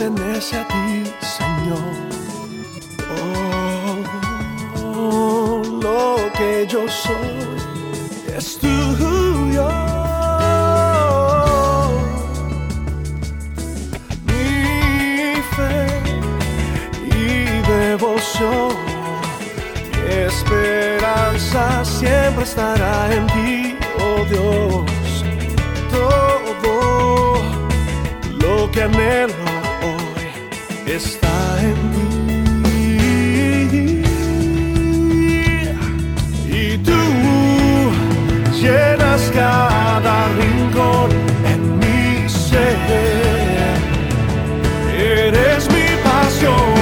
Pertenece 0.00 0.56
a 0.56 0.66
ti, 0.66 1.12
Señor. 1.20 1.92
Oh, 4.82 5.62
lo 5.82 6.32
que 6.32 6.66
yo 6.66 6.88
soy 6.88 7.36
es 8.34 8.58
tuyo. 8.58 9.68
Mi 14.26 15.34
fe 15.54 15.84
y 17.04 17.60
devoción. 17.68 18.72
Mi 19.92 20.12
esperanza 20.30 21.84
siempre 21.84 22.44
estará 22.44 23.12
en 23.12 23.26
ti, 23.26 23.76
oh 23.98 24.24
Dios. 24.30 25.24
Todo 25.90 26.40
lo 28.38 28.70
que 28.70 28.82
anhelo 28.82 29.39
está 30.94 31.62
en 31.62 31.74
ti. 31.94 32.00
Y 36.52 36.76
tú 36.78 37.00
llenas 38.60 39.22
cada 39.32 40.28
rincón 40.40 41.10
en 41.52 41.60
mi 41.78 42.28
ser. 42.28 42.76
Eres 44.98 45.68
mi 45.70 45.88
pasión, 46.02 46.74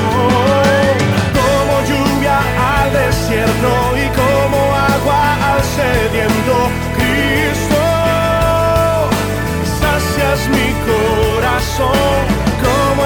como 1.38 1.74
lluvia 1.88 2.38
al 2.72 2.88
desierto 2.92 3.70
y 4.04 4.06
como 4.20 4.58
agua 4.74 5.22
al 5.52 5.62
sediento. 5.62 6.54
Cristo, 6.96 7.82
sacias 9.80 10.40
mi 10.56 10.68
corazón, 10.90 12.22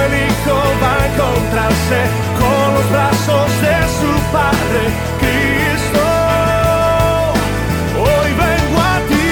el 0.05 0.13
Hijo 0.27 0.57
va 0.83 0.93
a 0.95 1.07
encontrarse 1.07 1.99
con 2.41 2.75
los 2.75 2.87
brazos 2.91 3.47
de 3.65 3.77
su 3.99 4.11
Padre. 4.37 4.81
Cristo, 5.23 6.05
hoy 8.07 8.31
vengo 8.45 8.79
a 8.95 8.97
ti 9.11 9.31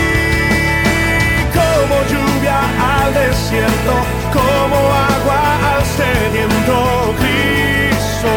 como 1.59 1.95
lluvia 2.13 2.59
al 2.95 3.11
desierto, 3.15 3.95
como 4.33 4.79
agua 5.13 5.43
al 5.73 5.83
sediento, 5.99 6.77
Cristo. 7.21 8.33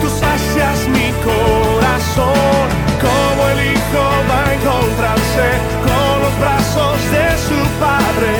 Tú 0.00 0.08
sacias 0.08 0.76
mi 0.88 1.08
corazón, 1.28 2.66
como 3.06 3.40
el 3.52 3.58
Hijo 3.74 4.02
va 4.28 4.40
a 4.48 4.54
encontrarse 4.58 5.46
con 5.86 6.12
los 6.22 6.34
brazos 6.42 6.96
de 7.14 7.26
su 7.46 7.58
Padre, 7.78 8.30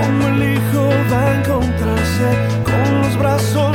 como 0.00 0.28
el 0.28 0.54
Hijo 0.54 0.88
va 1.12 1.26
a 1.26 1.40
encontrarse 1.40 2.28
con 2.64 3.02
los 3.02 3.18
brazos 3.18 3.69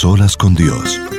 solas 0.00 0.34
con 0.34 0.54
Dios. 0.54 1.09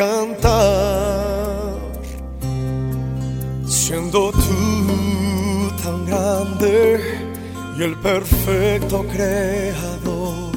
Cantar? 0.00 1.74
Siendo 3.66 4.32
tú 4.32 5.70
tan 5.82 6.06
grande 6.06 6.74
y 7.78 7.82
el 7.82 7.94
perfecto 7.98 9.04
creador, 9.12 10.52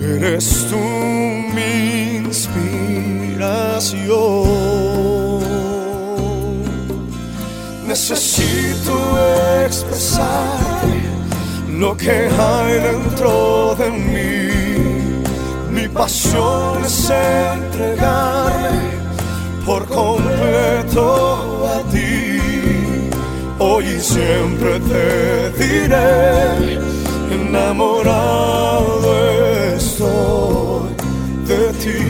eres 0.00 0.66
tú 0.70 0.82
mi 1.56 1.72
inspiración. 2.26 2.66
Necesito 7.86 8.96
expresarte 9.64 10.94
lo 11.78 11.96
que 11.96 12.28
hay 12.40 12.72
dentro 12.90 13.76
de 13.78 13.90
mí. 13.90 14.55
Mi 15.76 15.86
pasión 15.88 16.82
es 16.86 17.10
entregarme 17.10 18.80
por 19.66 19.84
completo 19.84 21.68
a 21.68 21.82
ti. 21.90 22.40
Hoy 23.58 23.84
y 23.84 24.00
siempre 24.00 24.80
te 24.80 25.50
diré, 25.62 26.78
enamorado 27.30 28.98
estoy 29.76 30.94
de 31.46 31.72
ti. 31.82 32.00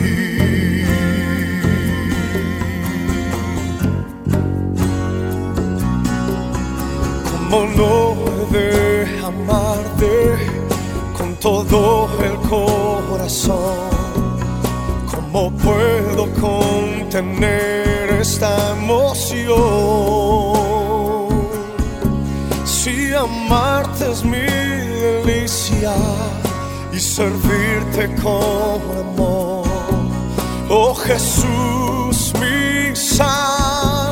¿Cómo 7.29 7.59
no 7.75 8.15
he 8.31 8.45
de 8.57 8.69
amarte 9.25 10.13
con 11.17 11.35
todo 11.35 12.07
el 12.23 12.35
corazón? 12.49 13.06
¿Cómo 15.11 15.51
puedo 15.51 16.29
contener 16.39 18.09
esta 18.21 18.71
emoción? 18.71 19.57
Si 22.63 23.13
amarte 23.13 24.11
es 24.11 24.23
mi 24.23 24.39
delicia 24.39 25.93
y 26.93 26.99
servirte 27.01 28.15
con 28.23 28.79
amor. 28.97 29.65
Oh 30.69 30.95
Jesús, 30.95 32.33
mi 32.39 32.95
Salvador. 32.95 34.07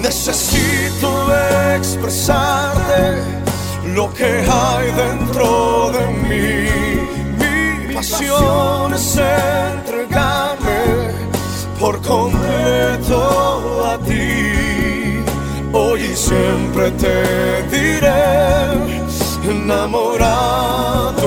Necesito 0.00 1.08
expresarte 1.76 3.35
lo 3.96 4.12
que 4.12 4.26
hay 4.26 4.92
dentro 4.92 5.90
de 5.96 6.06
mí. 6.28 6.68
Mi 7.40 7.94
pasión 7.94 8.92
es 8.92 9.16
entregarme 9.16 10.80
por 11.80 12.00
completo 12.02 13.18
a 13.92 13.98
ti. 13.98 15.24
Hoy 15.72 16.00
y 16.12 16.14
siempre 16.14 16.90
te 17.02 17.62
diré, 17.74 18.24
enamorado 19.50 21.26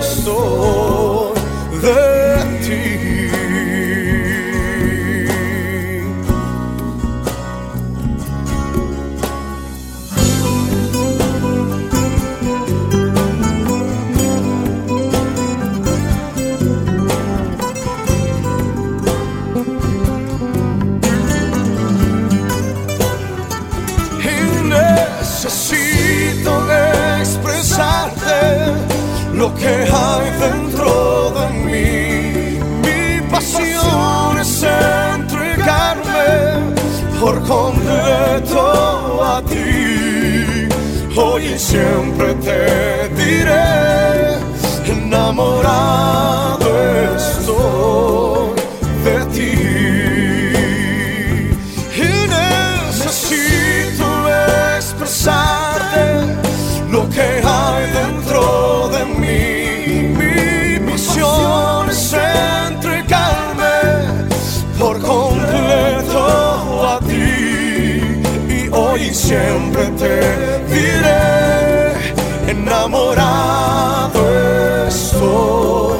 estoy 0.00 1.38
de 1.86 2.02
ti. 2.66 2.97
Hoy 41.20 41.46
y 41.46 41.58
siempre 41.58 42.32
te 42.34 43.08
diré, 43.08 44.38
enamorado 44.86 46.68
estoy 47.16 48.54
de 49.02 49.24
ti. 49.34 49.52
Y 51.96 52.08
necesito 52.38 54.06
expresarte 54.76 56.04
lo 56.88 57.08
que 57.10 57.28
hay 57.44 57.90
dentro 58.00 58.88
de 58.90 59.04
mí. 59.20 60.14
Mi 60.20 60.78
misión 60.92 61.90
es 61.90 62.14
entregarme 62.68 63.76
por 64.78 65.00
completo 65.00 66.20
a 66.86 67.00
ti. 67.00 68.22
Y 68.48 68.68
hoy 68.70 69.00
y 69.02 69.12
siempre 69.12 69.86
te 69.98 70.47
enamorado 73.12 74.86
estoy. 74.86 75.98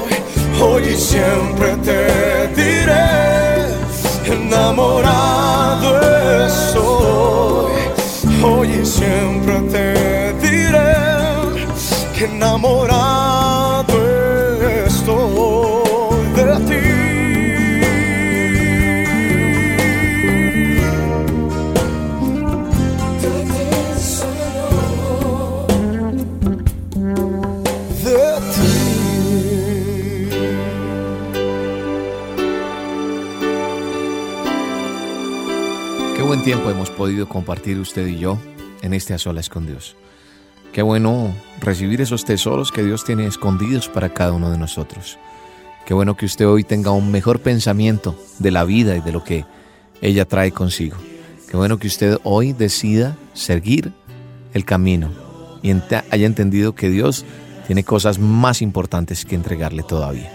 Hoy 0.60 0.82
y 0.88 0.96
siempre 0.96 1.76
te 1.76 2.48
diré, 2.54 3.66
enamorado 4.26 6.00
estoy. 6.46 7.72
Hoy 8.42 8.68
y 8.82 8.86
siempre 8.86 9.60
te 9.72 10.32
diré 10.34 10.94
que 12.16 12.24
enamorado 12.24 13.37
tiempo 36.48 36.70
hemos 36.70 36.88
podido 36.88 37.28
compartir 37.28 37.78
usted 37.78 38.06
y 38.06 38.18
yo 38.18 38.38
en 38.80 38.94
este 38.94 39.12
A 39.12 39.18
Solas 39.18 39.50
con 39.50 39.66
Dios. 39.66 39.96
Qué 40.72 40.80
bueno 40.80 41.34
recibir 41.60 42.00
esos 42.00 42.24
tesoros 42.24 42.72
que 42.72 42.82
Dios 42.82 43.04
tiene 43.04 43.26
escondidos 43.26 43.90
para 43.90 44.14
cada 44.14 44.32
uno 44.32 44.50
de 44.50 44.56
nosotros. 44.56 45.18
Qué 45.84 45.92
bueno 45.92 46.16
que 46.16 46.24
usted 46.24 46.48
hoy 46.48 46.64
tenga 46.64 46.90
un 46.90 47.10
mejor 47.10 47.40
pensamiento 47.40 48.18
de 48.38 48.50
la 48.50 48.64
vida 48.64 48.96
y 48.96 49.02
de 49.02 49.12
lo 49.12 49.22
que 49.24 49.44
ella 50.00 50.24
trae 50.24 50.50
consigo. 50.50 50.96
Qué 51.50 51.58
bueno 51.58 51.78
que 51.78 51.86
usted 51.86 52.16
hoy 52.24 52.54
decida 52.54 53.14
seguir 53.34 53.92
el 54.54 54.64
camino 54.64 55.10
y 55.62 55.72
haya 55.72 56.26
entendido 56.26 56.74
que 56.74 56.88
Dios 56.88 57.26
tiene 57.66 57.84
cosas 57.84 58.18
más 58.18 58.62
importantes 58.62 59.26
que 59.26 59.34
entregarle 59.34 59.82
todavía. 59.82 60.32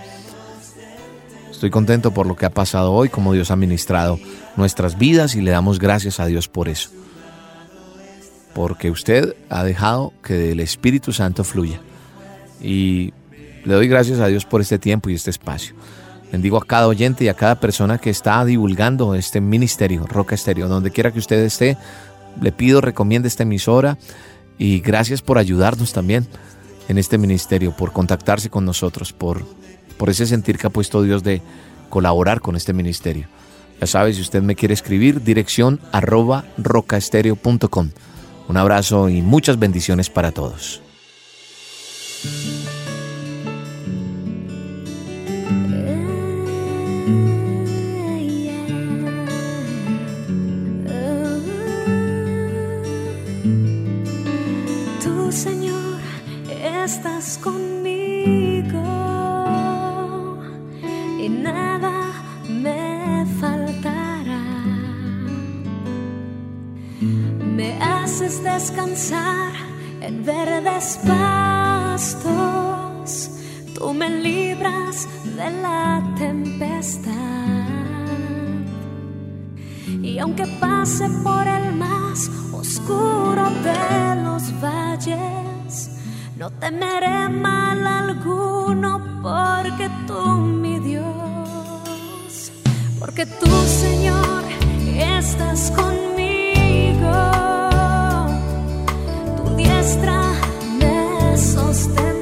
Estoy 1.64 1.72
contento 1.72 2.14
por 2.14 2.28
lo 2.28 2.36
que 2.36 2.46
ha 2.46 2.50
pasado 2.50 2.92
hoy, 2.92 3.08
como 3.08 3.32
Dios 3.32 3.50
ha 3.50 3.56
ministrado 3.56 4.20
nuestras 4.58 4.98
vidas 4.98 5.34
y 5.36 5.42
le 5.42 5.52
damos 5.52 5.80
gracias 5.80 6.20
a 6.20 6.26
Dios 6.26 6.50
por 6.50 6.68
eso. 6.68 6.90
Porque 8.54 8.92
usted 8.92 9.34
ha 9.48 9.64
dejado 9.64 10.12
que 10.22 10.52
el 10.52 10.60
Espíritu 10.60 11.14
Santo 11.14 11.46
fluya. 11.46 11.80
Y 12.62 13.14
le 13.64 13.76
doy 13.76 13.88
gracias 13.88 14.20
a 14.20 14.28
Dios 14.28 14.44
por 14.44 14.60
este 14.60 14.78
tiempo 14.78 15.10
y 15.10 15.14
este 15.14 15.30
espacio. 15.30 15.74
Bendigo 16.34 16.58
a 16.58 16.66
cada 16.66 16.86
oyente 16.86 17.24
y 17.24 17.30
a 17.30 17.34
cada 17.34 17.56
persona 17.62 17.98
que 17.98 18.10
está 18.10 18.44
divulgando 18.44 19.16
este 19.16 19.40
ministerio, 19.40 20.06
Roca 20.06 20.36
Estéreo. 20.36 20.68
Donde 20.68 20.92
quiera 20.92 21.12
que 21.12 21.20
usted 21.20 21.38
esté, 21.46 21.78
le 22.42 22.52
pido 22.52 22.82
recomiende 22.82 23.30
esta 23.30 23.44
emisora 23.44 23.98
y 24.58 24.82
gracias 24.82 25.22
por 25.22 25.38
ayudarnos 25.38 25.94
también 25.94 26.28
en 26.90 26.98
este 26.98 27.18
ministerio, 27.18 27.72
por 27.72 27.94
contactarse 27.94 28.50
con 28.50 28.66
nosotros, 28.66 29.14
por, 29.14 29.46
por 29.98 30.10
ese 30.10 30.26
sentir 30.26 30.58
que 30.58 30.68
ha 30.68 30.72
puesto 30.72 31.02
Dios 31.02 31.24
de 31.24 31.42
colaborar 31.90 32.42
con 32.42 32.56
este 32.56 32.74
ministerio. 32.74 33.28
Ya 33.80 33.88
sabe, 33.88 34.14
si 34.14 34.22
usted 34.22 34.42
me 34.42 34.56
quiere 34.56 34.74
escribir, 34.74 35.24
dirección 35.24 35.80
arroba 35.92 36.46
rocaestereo.com. 36.58 37.90
Un 38.48 38.58
abrazo 38.58 39.10
y 39.10 39.22
muchas 39.22 39.60
bendiciones 39.60 40.10
para 40.10 40.32
todos. 40.32 40.82
me 67.64 67.72
haces 67.82 68.44
descansar 68.44 69.54
en 70.02 70.26
verdes 70.26 71.00
pastos, 71.08 72.30
tú 73.74 73.94
me 73.94 74.10
libras 74.10 75.08
de 75.38 75.50
la 75.62 76.04
tempestad. 76.18 77.14
Y 80.02 80.20
aunque 80.20 80.46
pase 80.60 81.08
por 81.24 81.48
el 81.48 81.74
más 81.74 82.30
oscuro 82.52 83.50
de 83.70 84.16
los 84.26 84.44
valles, 84.62 85.90
no 86.38 86.52
temeré 86.64 87.30
mal 87.30 87.88
alguno 87.88 88.90
porque 89.22 89.90
tú, 90.06 90.22
mi 90.64 90.80
Dios, 90.80 92.52
porque 93.00 93.26
tú, 93.26 93.50
Señor, 93.84 94.44
estás 94.98 95.72
conmigo 95.72 96.04
nuestra 99.84 100.34
me 100.80 101.38
sostiene. 101.38 102.13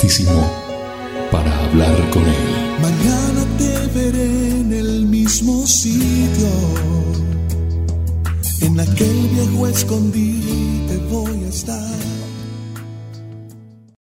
Altísimo 0.00 0.50
para 1.30 1.54
hablar 1.66 1.94
con 2.08 2.22
Él. 2.22 2.80
Mañana 2.80 3.44
te 3.58 3.86
veré 3.98 4.60
en 4.60 4.72
el 4.72 5.04
mismo 5.04 5.66
sitio, 5.66 6.48
en 8.62 8.80
aquel 8.80 9.28
viejo 9.28 9.66
escondido 9.66 10.29